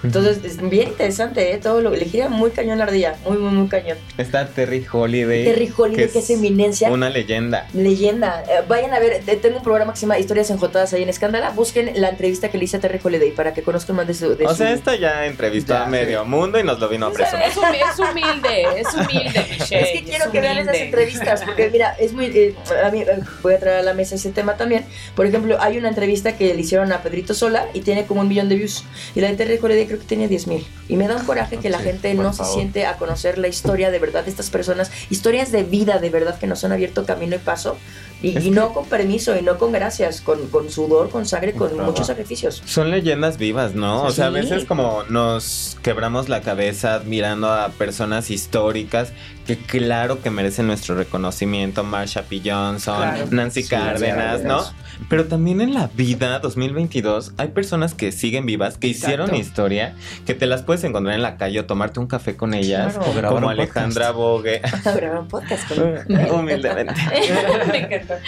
[0.03, 1.59] Entonces, es bien interesante, ¿eh?
[1.59, 3.99] Todo lo le gira muy cañón la ardilla, muy, muy, muy cañón.
[4.17, 5.45] Está Terry Holiday.
[5.45, 6.91] Terry Holiday, que es eminencia.
[6.91, 7.67] Una leyenda.
[7.75, 8.43] Leyenda.
[8.49, 11.51] Eh, vayan a ver, tengo un programa que se llama Historias enjotadas ahí en Escándala.
[11.51, 14.35] Busquen la entrevista que le hice a Terry Holiday para que conozcan más de su.
[14.37, 17.07] de O su- sea, esta ya entrevistó Ya, a medio mundo y nos lo vino
[17.07, 17.45] a presumir.
[17.47, 19.83] Es, humi- es humilde, es humilde, Michelle.
[19.83, 22.27] Es que quiero es que vean esas entrevistas, porque mira, es muy.
[22.27, 23.07] eh, a mí, eh,
[23.43, 24.85] voy a traer a la mesa ese tema también.
[25.15, 28.29] Por ejemplo, hay una entrevista que le hicieron a Pedrito Sola y tiene como un
[28.29, 28.85] millón de views.
[29.15, 30.65] Y la de Terry Holiday creo que tiene 10 mil.
[30.89, 33.49] Y me da un coraje que la Sí, gente no se siente a conocer la
[33.49, 37.05] historia de verdad de estas personas, historias de vida de verdad que nos han abierto
[37.05, 37.77] camino y paso.
[38.23, 42.07] Y, no con permiso y no con gracias, con, con sudor, con sangre, con muchos
[42.07, 42.63] sacrificios.
[42.67, 44.03] Son leyendas vivas, ¿no?
[44.05, 49.13] O sea, a veces como nos quebramos la cabeza admirando a personas históricas
[49.47, 52.41] que claro que merecen nuestro reconocimiento, Marsha P.
[52.45, 53.27] Johnson, Claro.
[53.31, 54.63] Nancy Sí, Cárdenas, ¿no?
[55.09, 59.95] Pero también en la vida 2022 hay personas que siguen vivas, que hicieron historia,
[60.27, 63.11] que te las puedes encontrar en la calle o tomarte un café con ellas, Claro.
[63.11, 66.95] O grabar como un Alejandra Bogue, Grabar un podcast con humildemente.
[67.73, 68.19] Me encanta.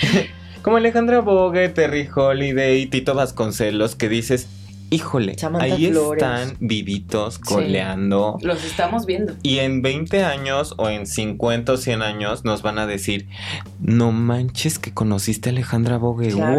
[0.63, 4.47] Como Alejandra Bogue, Terry Holiday, Tito Vasconcelos, que dices,
[4.93, 6.23] híjole, ahí Flores.
[6.23, 8.39] están vivitos coleando.
[8.43, 9.35] Los estamos viendo.
[9.43, 13.29] Y en 20 años o en 50 o 100 años nos van a decir,
[13.81, 16.29] no manches que conociste a Alejandra Bogue.
[16.29, 16.57] Claro.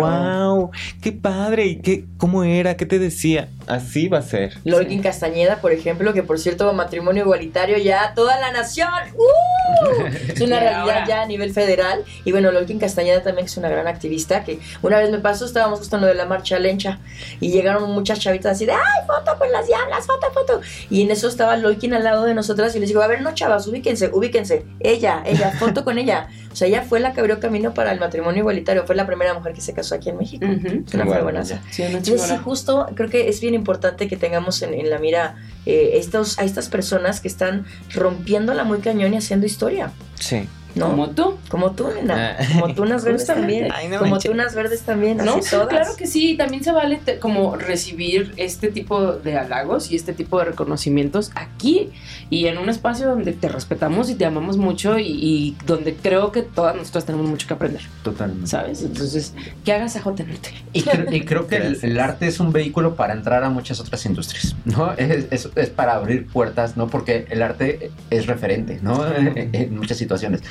[0.58, 0.72] ¡Wow!
[1.02, 1.66] ¡Qué padre!
[1.68, 2.76] ¿Y qué, cómo era?
[2.76, 3.50] ¿Qué te decía?
[3.68, 4.58] Así va a ser.
[4.66, 8.90] Lolkin Castañeda, por ejemplo, que por cierto, matrimonio igualitario ya toda la nación.
[9.16, 10.04] ¡Uh!
[10.34, 12.04] Es una realidad ahora- ya a nivel federal.
[12.26, 15.46] Y bueno, Lolkin Castañeda también que es una gran activista, que una vez me pasó,
[15.46, 17.00] estábamos justo en lo de la marcha lencha
[17.40, 20.62] y llegaron muchas chavitas así de, ¡ay, foto con las diablas, foto, foto!
[20.90, 23.34] Y en eso estaba Lolkin al lado de nosotras y les digo, a ver, no,
[23.34, 24.66] chavas, ubíquense, ubíquense.
[24.80, 26.28] Ella, ella, foto con ella.
[26.52, 28.86] O sea, ella fue la que abrió camino para el matrimonio igualitario.
[28.86, 30.46] Fue la primera mujer que se casó aquí en México.
[30.46, 30.84] Ujú.
[30.86, 31.62] Es una Bueno, buenaza.
[31.72, 35.00] Sí, una Entonces, sí, justo creo que es bien importante que tengamos en, en la
[35.00, 39.92] mira eh, estos, a estas personas que están rompiéndola muy cañón y haciendo historia.
[40.20, 40.48] Sí.
[40.76, 40.90] ¿No?
[40.90, 41.36] Como tú.
[41.50, 42.38] Como tú, nena.
[42.40, 42.46] Ah.
[42.60, 43.70] Como tunas verdes también.
[43.74, 45.18] Ay, no como tunas verdes también.
[45.18, 45.68] No, todas.
[45.68, 50.14] claro que sí, también se vale te- como recibir este tipo de halagos y este
[50.14, 51.90] tipo de reconocimientos aquí
[52.30, 56.32] y en un espacio donde te respetamos y te amamos mucho y, y donde creo
[56.32, 58.48] que todas nosotras tenemos mucho que aprender, Totalmente.
[58.48, 58.82] ¿sabes?
[58.82, 60.48] Entonces, que hagas a JNT.
[60.74, 64.06] Y, cre- y creo que el arte es un vehículo para entrar a muchas otras
[64.06, 64.94] industrias, ¿no?
[64.94, 66.88] Es, es- es para abrir puertas, ¿no?
[66.88, 69.04] Porque el arte es referente, ¿no?
[69.54, 70.42] En muchas situaciones.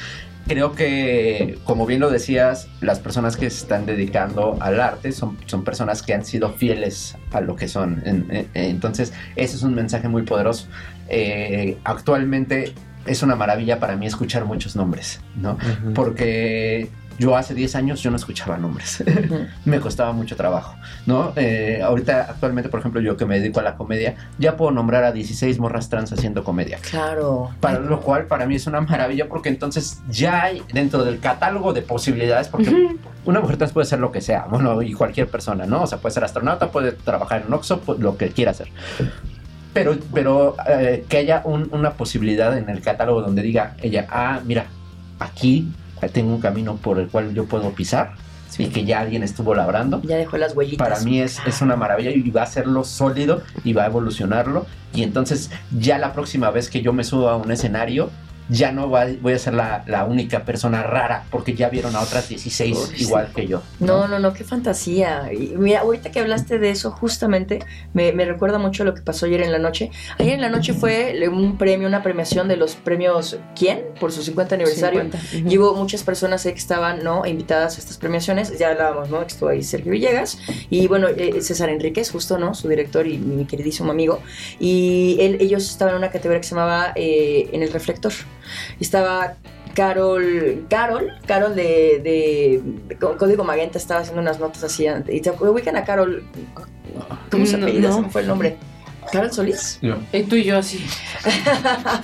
[0.49, 5.39] Creo que, como bien lo decías, las personas que se están dedicando al arte son,
[5.47, 8.03] son personas que han sido fieles a lo que son.
[8.05, 10.67] En- en- entonces, ese es un mensaje muy poderoso.
[11.09, 12.75] Eh, actualmente
[13.07, 15.59] es una maravilla para mí escuchar muchos nombres, ¿no?
[15.95, 16.89] Porque
[17.23, 19.03] yo hace 10 años yo no escuchaba nombres.
[19.65, 20.75] me costaba mucho trabajo,
[21.07, 21.33] ¿no?
[21.37, 25.05] Eh, ahorita, actualmente, por ejemplo, yo que me dedico a la comedia, ya puedo nombrar
[25.05, 26.79] a 16 morras trans haciendo comedia.
[26.91, 27.51] Claro.
[27.61, 31.73] Para lo cual, para mí es una maravilla porque entonces ya hay dentro del catálogo
[31.73, 35.65] de posibilidades, porque una mujer trans puede ser lo que sea, bueno, y cualquier persona,
[35.67, 35.83] ¿no?
[35.83, 38.69] O sea, puede ser astronauta, puede trabajar en Oxxo, lo que quiera hacer.
[39.73, 44.41] Pero, pero eh, que haya un- una posibilidad en el catálogo donde diga ella, ah,
[44.45, 44.67] mira,
[45.19, 45.69] aquí
[46.09, 48.15] tengo un camino por el cual yo puedo pisar
[48.59, 50.03] y que ya alguien estuvo labrando.
[50.03, 50.87] Ya dejó las huellitas.
[50.87, 54.67] Para mí es, es una maravilla y va a hacerlo sólido y va a evolucionarlo.
[54.95, 58.11] Y entonces ya la próxima vez que yo me subo a un escenario,
[58.53, 62.29] ya no voy a ser la, la única persona rara porque ya vieron a otras
[62.29, 63.05] 16 Uy, sí.
[63.05, 63.63] igual que yo.
[63.81, 65.33] No, no, no, qué fantasía.
[65.33, 67.61] Y mira, ahorita que hablaste de eso, justamente
[67.95, 69.91] me, me recuerda mucho lo que pasó ayer en la noche.
[70.19, 73.83] Ayer en la noche fue un premio, una premiación de los premios ¿Quién?
[73.99, 75.01] Por su 50 aniversario.
[75.03, 75.49] 50, ujú.
[75.51, 77.25] Y hubo muchas personas ahí que estaban, ¿no?
[77.27, 78.59] Invitadas a estas premiaciones.
[78.59, 79.21] Ya hablábamos, ¿no?
[79.21, 80.39] Que estuvo ahí Sergio Villegas.
[80.71, 82.55] Y bueno, eh, César Enríquez, justo, ¿no?
[82.55, 84.21] Su director y mi queridísimo amigo.
[84.61, 88.13] Y él- ellos estaban en una categoría que se llamaba eh, En el reflector.
[88.81, 89.35] Estaba
[89.75, 94.87] Carol, Carol, Carol de, de, Código Magenta estaba haciendo unas notas así.
[95.09, 96.25] Y te ubican a Carol.
[97.31, 97.89] ¿Cómo se No, apellida?
[97.89, 97.95] no.
[97.97, 98.57] Se me fue el nombre.
[99.13, 99.79] ¿Carol Solís?
[100.13, 100.85] Y tú y yo así.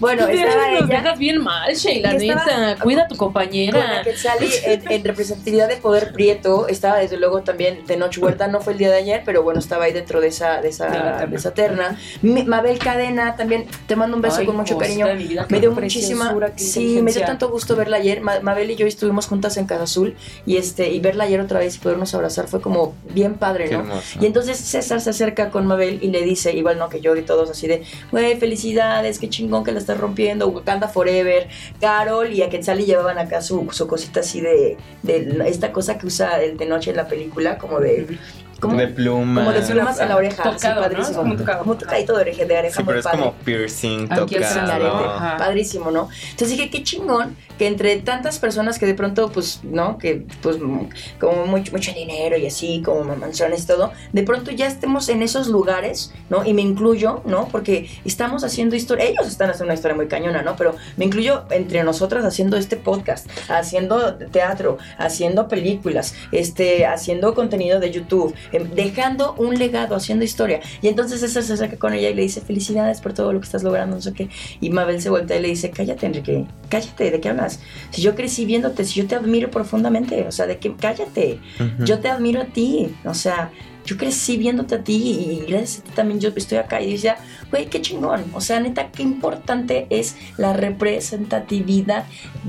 [0.00, 0.86] Bueno, Nos estaba ella.
[0.86, 2.76] dejas bien mal, Sheila, Que neta.
[2.82, 3.94] Cuida a tu compañera.
[3.94, 8.48] la Quetzali en, en representatividad de Poder Prieto, estaba desde luego también de Noche Huerta,
[8.48, 11.26] no fue el día de ayer, pero bueno, estaba ahí dentro de esa, de esa,
[11.26, 11.98] De esa terna.
[12.22, 15.06] Mi- Mabel Cadena, también te mando un beso Ay, con mucho cariño.
[15.16, 18.20] vida, Me dio muchísima, sí, me dio tanto gusto verla ayer.
[18.20, 21.60] Ma- Mabel y yo estuvimos juntas en Casa Azul y este y verla ayer otra
[21.60, 23.84] vez y podernos abrazar fue como bien padre, ¿no?
[24.20, 27.22] Y entonces César se acerca con Mabel y le dice, igual no que yo y
[27.22, 31.48] todos así de, güey, felicidades, qué chingón que la estás rompiendo, Wakanda Forever,
[31.80, 36.06] Carol y a Quetzali llevaban acá su, su cosita así de, de esta cosa que
[36.06, 38.18] usa el de noche en la película, como de...
[38.60, 39.44] Como, de pluma.
[39.44, 40.80] como de plumas en la oreja, Tocado, ¿no?
[40.82, 41.10] padrísimo.
[41.10, 41.58] Es como tocado.
[41.58, 43.18] Como un tocadito de oreja, de oreja Sí, muy pero es padre.
[43.18, 44.88] como piercing, Aquí es arete.
[44.88, 45.36] tocado.
[45.38, 46.08] Padrísimo, ¿no?
[46.30, 49.98] Entonces dije, qué chingón que entre tantas personas que de pronto, pues, ¿no?
[49.98, 50.88] Que, pues, mm,
[51.20, 55.48] como mucho, mucho dinero y así, como mansiones todo, de pronto ya estemos en esos
[55.48, 56.44] lugares, ¿no?
[56.44, 57.48] Y me incluyo, ¿no?
[57.48, 60.56] Porque estamos haciendo historia, ellos están haciendo una historia muy cañona, ¿no?
[60.56, 67.80] Pero me incluyo entre nosotras haciendo este podcast, haciendo teatro, haciendo películas, este, haciendo contenido
[67.80, 70.60] de YouTube, em, dejando un legado, haciendo historia.
[70.82, 73.46] Y entonces César se acerca con ella y le dice, felicidades por todo lo que
[73.46, 74.28] estás logrando, no sé qué.
[74.60, 77.43] Y Mabel se voltea y le dice, cállate, Enrique, cállate, ¿de qué hablas?
[77.90, 80.74] Si yo crecí viéndote, si yo te admiro profundamente, o sea, ¿de qué?
[80.74, 81.40] Cállate.
[81.80, 83.50] Yo te admiro a ti, o sea,
[83.84, 87.16] yo crecí viéndote a ti y gracias a ti también yo estoy acá y decía,
[87.50, 92.04] güey, qué chingón, o sea, neta, qué importante es la representatividad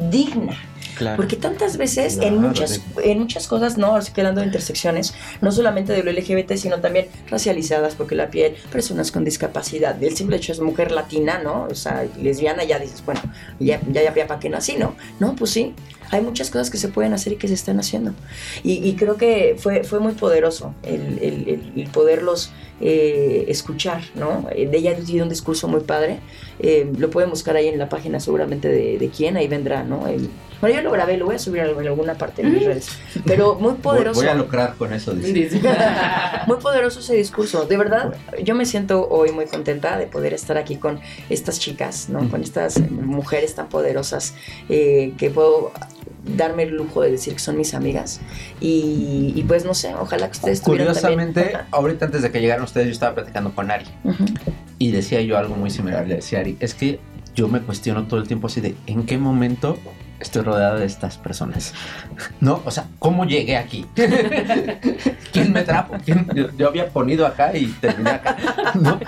[0.10, 0.58] digna.
[0.98, 1.18] Claro.
[1.18, 5.14] Porque tantas veces en Claro, muchas en muchas cosas, no, ahora sí quedando de intersecciones,
[5.42, 10.16] no solamente de lo LGBT, sino también racializadas, porque la piel, personas con discapacidad, el
[10.16, 11.68] simple hecho es mujer latina, ¿no?
[11.70, 13.22] O sea, lesbiana, ya dices, bueno,
[13.60, 14.96] ya, ya, ya, ya para qué nací, ¿no?
[15.20, 15.74] No, pues sí,
[16.12, 18.14] hay muchas cosas que se pueden hacer y que se están haciendo.
[18.64, 24.02] Y, y creo que fue, fue muy poderoso el, el- el- el poderlos eh, escuchar,
[24.16, 24.48] ¿no?
[24.54, 26.20] Eh, De ella dio un discurso muy padre.
[26.60, 30.08] Eh, lo pueden buscar ahí en la página seguramente de, de quién, ahí vendrá, ¿no?
[30.08, 30.30] El-
[30.62, 32.90] bueno, yo lo grabé, lo voy a subir en alguna parte de mis redes.
[33.26, 34.20] Pero muy poderoso.
[34.20, 35.62] voy a lucrar con eso, dice.
[36.48, 37.66] Muy poderoso ese discurso.
[37.66, 41.00] De verdad, yo me siento hoy muy contenta de poder estar aquí con
[41.30, 42.30] estas chicas, ¿no?
[42.30, 44.36] Con estas mujeres tan poderosas
[44.70, 45.72] eh, que puedo
[46.38, 48.22] darme el lujo de decir que son mis amigas.
[48.60, 51.62] Y, y pues no sé, ojalá que ustedes Curiosamente, también.
[51.72, 54.26] Ahorita antes de que llegaran ustedes, yo estaba platicando con Ari Ujú.
[54.80, 56.08] y decía yo algo muy similar.
[56.08, 57.00] Le decía Ari, es que
[57.36, 59.78] yo me cuestiono todo el tiempo así de en qué momento
[60.20, 61.74] estoy rodeado de estas personas.
[62.40, 63.86] No, o sea, ¿cómo llegué aquí?
[65.32, 65.96] ¿Quién me trajo?
[66.04, 68.38] ¿Quién- Yo, yo había ponido acá y terminé acá.
[68.76, 69.00] ¿no?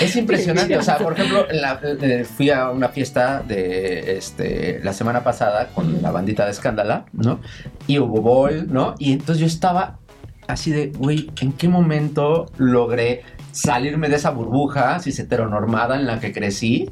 [0.00, 4.92] Es impresionante, o sea, por ejemplo, la- eh, fui a una fiesta de este la
[4.92, 7.40] semana pasada con la bandita de Escándala, ¿no?
[7.86, 8.94] Y hubo bol, ¿no?
[8.98, 9.98] Y entonces yo estaba
[10.46, 13.22] así de, güey, ¿en qué momento logré
[13.52, 16.90] salirme de esa burbuja cis heteronormada en la que crecí?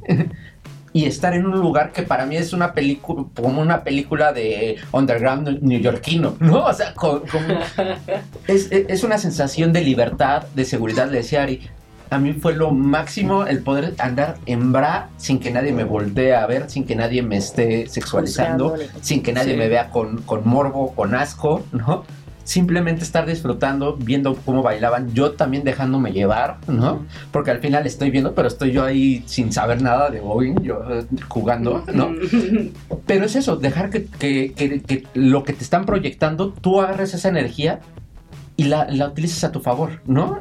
[0.95, 4.76] Y estar en un lugar que para mí es una película, como una película de
[4.93, 6.64] underground neoyorquino, ¿no?
[6.66, 7.22] O sea, con-
[8.47, 11.61] es, es- una sensación de libertad, de seguridad, le decía Ari.
[12.11, 16.34] A mí fue lo máximo el poder andar en bra sin que nadie me voltee
[16.34, 19.59] a ver, sin que nadie me esté sexualizando, sin que nadie Sí.
[19.59, 22.05] me vea con, con morbo, con asco, ¿no?
[22.45, 27.05] Simplemente estar disfrutando, viendo cómo bailaban, yo también dejándome llevar, ¿no?
[27.30, 30.82] Porque al final estoy viendo, pero estoy yo ahí sin saber nada de Boeing, yo
[30.90, 32.12] eh, jugando, ¿no?
[33.07, 37.14] Pero es eso, dejar que, que- que- que lo que te están proyectando, tú agarres
[37.14, 37.80] esa energía
[38.57, 40.39] y la, la utilices a tu favor, ¿no?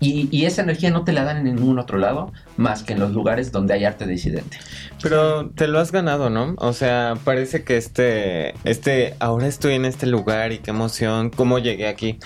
[0.00, 3.00] Y, y esa energía no te la dan en ningún otro lado más que en
[3.00, 4.58] los lugares donde hay arte disidente.
[5.02, 6.54] Pero te lo has ganado, ¿no?
[6.58, 11.58] O sea, parece que este, este, ahora estoy en este lugar y qué emoción, cómo
[11.58, 12.18] llegué aquí.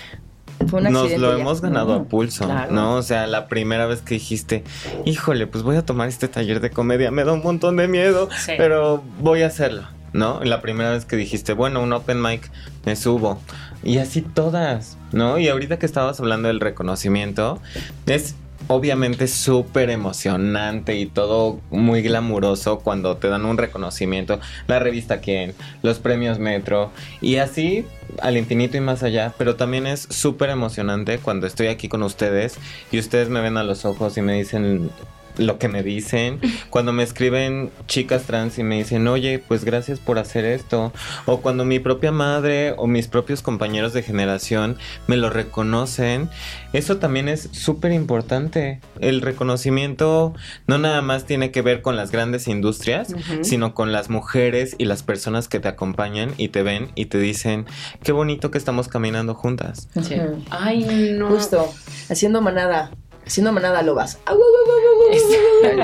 [0.70, 1.41] Nos lo ya.
[1.41, 2.70] hemos ganado a pulso, Claro.
[2.72, 2.95] ¿no?
[2.97, 4.62] O sea, la primera vez que dijiste,
[5.05, 8.28] híjole, pues voy a tomar este taller de comedia, me da un montón de miedo,
[8.39, 8.53] Sí.
[8.59, 10.41] pero voy a hacerlo, ¿no?
[10.45, 12.49] La primera vez que dijiste, bueno, un open mic,
[12.85, 13.41] me subo.
[13.83, 15.39] Y así todas, ¿no?
[15.39, 17.61] Y ahorita que estabas hablando del reconocimiento,
[18.07, 18.35] es
[18.68, 25.55] obviamente súper emocionante y todo muy glamuroso cuando te dan un reconocimiento, la revista Quién,
[25.83, 27.85] los premios Metro y así
[28.20, 32.57] al infinito y más allá, pero también es súper emocionante cuando estoy aquí con ustedes
[32.91, 34.91] y ustedes me ven a los ojos y me dicen
[35.37, 39.99] lo que me dicen, cuando me escriben chicas trans y me dicen, oye, pues gracias
[39.99, 40.93] por hacer esto,
[41.26, 44.76] o cuando mi propia madre o mis propios compañeros de generación
[45.07, 46.28] me lo reconocen,
[46.72, 48.80] eso también es súper importante.
[49.01, 50.35] El reconocimiento
[50.66, 54.87] no nada más tiene que ver con las grandes industrias, sino con las mujeres y
[54.87, 57.66] las personas que te acompañan y te ven y te dicen,
[58.03, 59.89] qué bonito que estamos caminando juntas.
[60.03, 60.16] Sí.
[60.51, 61.28] Ay, no.
[61.28, 61.72] Justo,
[62.09, 62.91] haciendo manada,
[63.26, 64.18] haciendo manada lobas.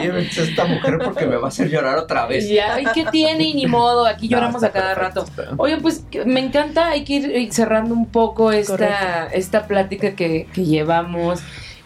[0.01, 2.49] Llévense a esta mujer porque me va a hacer llorar otra vez.
[2.49, 3.45] Ya, ¿y qué tiene?
[3.45, 5.43] Y ni modo, aquí lloramos a cada perfecto, rato.
[5.43, 5.55] está.
[5.57, 9.37] Oye, pues me encanta, hay que ir eh, cerrando un poco esta, Correcto.
[9.37, 11.41] esta plática que, que llevamos.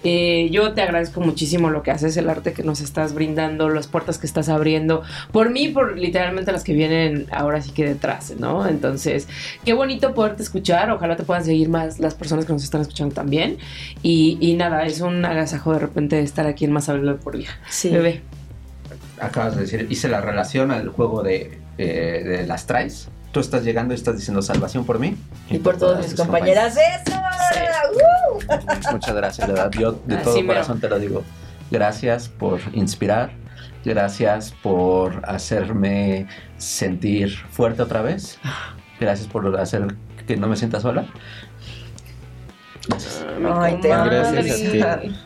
[0.05, 3.87] Eh, yo te agradezco muchísimo lo que haces, el arte que nos estás brindando, las
[3.87, 8.35] puertas que estás abriendo, por mí, por literalmente las que vienen ahora sí que detrás,
[8.39, 8.67] ¿no?
[8.67, 9.29] Entonces,
[9.65, 13.15] qué bonito poderte escuchar, ojalá te puedan seguir más las personas que nos están escuchando
[13.15, 13.59] también.
[14.03, 17.59] Y, y nada, es un agasajo de repente estar aquí en Más Hablar por Vieja.
[17.69, 17.91] Sí.
[17.91, 18.23] Bebé.
[19.21, 23.09] Acabas de decir, hice la relación al juego de, eh, de las traes.
[23.33, 25.17] Tú estás llegando y estás diciendo salvación por mí.
[25.51, 26.77] Y por todas mis compañeras.
[26.77, 27.19] ¡Eso!
[27.95, 28.93] ¡Uh!
[28.93, 29.71] Muchas gracias, de verdad.
[29.73, 30.47] Yo de Así todo mero.
[30.49, 31.23] corazón te lo digo.
[31.71, 33.31] Gracias por inspirar.
[33.85, 36.29] Gracias por hacerme
[36.59, 38.39] sentir fuerte otra vez.
[39.01, 39.87] Gracias por hacer
[40.27, 41.07] que no me sienta sola.
[43.57, 44.05] Ay, te amo.
[44.11, 45.17] Gracias a ti.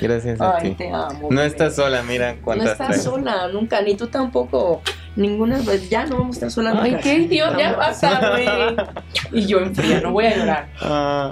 [0.00, 0.74] Gracias a Ay, ti.
[0.76, 1.28] te amo.
[1.30, 1.46] No bebé.
[1.46, 3.02] estás sola, mira No cuántas estás traes.
[3.02, 4.82] sola, nunca, ni tú tampoco.
[5.16, 6.76] Ninguna vez, ya no vamos a estar solas.
[6.80, 7.02] Ay, nunca.
[7.02, 9.42] qué idiota, ya basta, güey.
[9.42, 10.68] Y yo en fría, no voy a llorar.
[10.80, 11.30] Ah,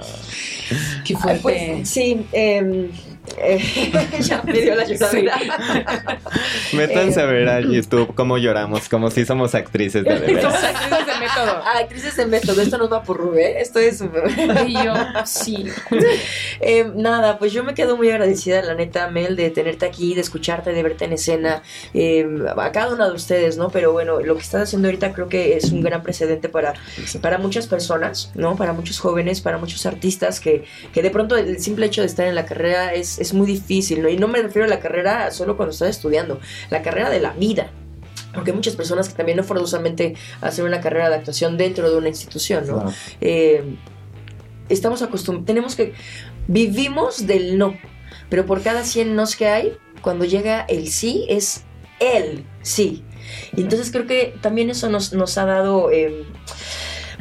[1.05, 1.41] Qué Ay, fuerte.
[1.41, 2.89] Pues sí, em, eh,
[4.19, 5.37] ya me dio la lloradera.
[6.73, 7.23] métanse Eh.
[7.23, 10.41] a ver a YouTube cómo lloramos, como si somos actrices de.
[10.41, 11.63] Somos actrices de método.
[11.63, 14.03] Actrices de método, esto nos va por Rubé, esto es...
[14.67, 14.93] Y yo,
[15.25, 15.65] sí.
[16.61, 20.21] Eh, nada, pues yo me quedo muy agradecida, la neta, Mel, de tenerte aquí, de
[20.21, 21.61] escucharte, de verte en escena,
[21.93, 22.27] eh,
[22.57, 23.69] a cada una de ustedes, ¿no?
[23.69, 26.73] Pero bueno, lo que estás haciendo ahorita creo que es un gran precedente para,
[27.21, 28.55] para muchas personas, ¿no?
[28.55, 30.63] Para muchos jóvenes, para muchos artistas que,
[30.93, 34.01] que de pronto el simple hecho de estar en la carrera es, es muy difícil,
[34.01, 34.09] ¿no?
[34.09, 36.39] Y no me refiero a la carrera solo cuando estás estudiando,
[36.69, 37.71] la carrera de la vida.
[38.33, 41.97] Porque hay muchas personas que también no forzosamente hacen una carrera de actuación dentro de
[41.97, 42.75] una institución, ¿no?
[42.75, 42.93] Claro.
[43.21, 43.75] eh,
[44.69, 45.93] estamos acostumbrados, tenemos que,
[46.47, 47.75] vivimos del no,
[48.29, 51.63] pero por cada 100 nos que hay, cuando llega el sí, es
[51.99, 53.03] el sí.
[53.55, 55.91] Y entonces creo que también eso nos, nos ha dado...
[55.91, 56.25] eh,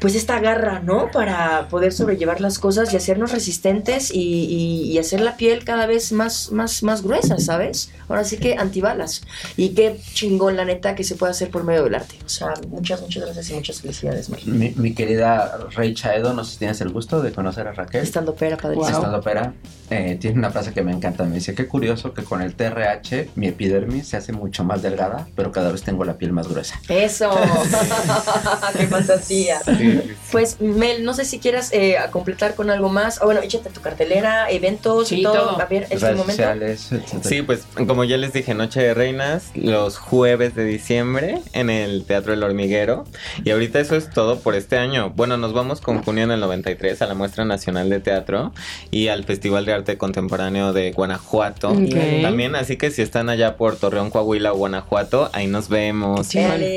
[0.00, 1.10] pues esta garra, ¿no?
[1.10, 5.86] Para poder sobrellevar las cosas y hacernos resistentes y, y- y hacer la piel cada
[5.86, 7.90] vez más, más, más gruesa, ¿sabes?
[8.08, 9.22] Ahora sí que antibalas.
[9.56, 12.14] Y qué chingón, la neta, que se puede hacer por medio del arte.
[12.24, 14.28] O sea, muchas, muchas gracias y muchas felicidades.
[14.46, 18.02] Mi, mi querida Rey Chaedo, no sé si tienes el gusto de conocer a Raquel.
[18.02, 18.88] Estando pera, padrísimo.
[18.88, 19.52] Estando pera,
[19.90, 21.24] eh, tiene una frase que me encanta.
[21.24, 25.26] Me dice, qué curioso que con el TRH mi epidermis se hace mucho más delgada,
[25.34, 26.80] pero cada vez tengo la piel más gruesa.
[26.88, 27.30] Eso.
[28.76, 29.60] qué fantasía.
[29.64, 29.87] Sí, Sí.
[30.32, 33.20] Pues Mel, no sé si quieras eh, completar con algo más.
[33.22, 35.34] O bueno, échate tu cartelera, eventos, Sí, todo.
[35.34, 35.60] todo.
[35.60, 36.32] A ver, es el Redes momento.
[36.42, 36.90] sociales.
[37.24, 42.04] Sí, pues como ya les dije, Noche de Reinas, los jueves de diciembre en el
[42.04, 43.04] Teatro El Hormiguero.
[43.44, 45.10] Y ahorita eso es todo por este año.
[45.16, 48.52] Bueno, nos vamos con junio en el 93 a la Muestra Nacional de Teatro
[48.90, 51.68] y al Festival de Arte Contemporáneo de Guanajuato.
[52.22, 56.28] También, así que si están allá por Torreón, Coahuila o Guanajuato, ahí nos vemos.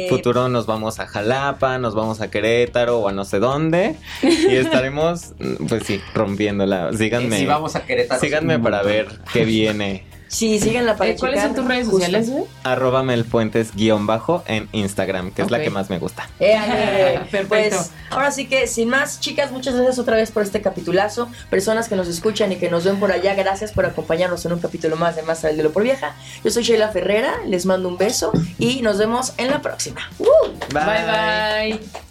[0.10, 3.96] Futuro nos vamos a Jalapa, nos vamos a Querétaro o a no sé dónde.
[4.24, 5.34] Y estaremos,
[5.68, 6.94] pues sí, rompiéndola.
[6.94, 7.40] Síganme.
[7.40, 8.22] Si vamos a Querétaro.
[8.22, 10.06] Síganme sí, para ver qué viene.
[10.32, 12.46] Sí, síganla para Eh, ¿Cuáles son tus redes sociales, güey?
[12.64, 16.30] Arroba melfuentes guion bajo en Instagram, que es la que más me gusta.
[16.40, 17.20] Eh.
[17.32, 17.50] Perfecto.
[17.50, 21.28] Pues ahora sí que sin más, chicas, muchas gracias otra vez por este capitulazo.
[21.50, 24.60] Personas que nos escuchan y que nos ven por allá, gracias por acompañarnos en un
[24.60, 26.16] capítulo más de Más al de lo por vieja.
[26.46, 30.10] Yo soy Sheila Ferrera, les mando un beso y nos vemos en la próxima.
[30.18, 30.26] ¡Uh!
[30.74, 32.11] Bye bye.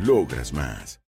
[0.00, 1.00] Logras más.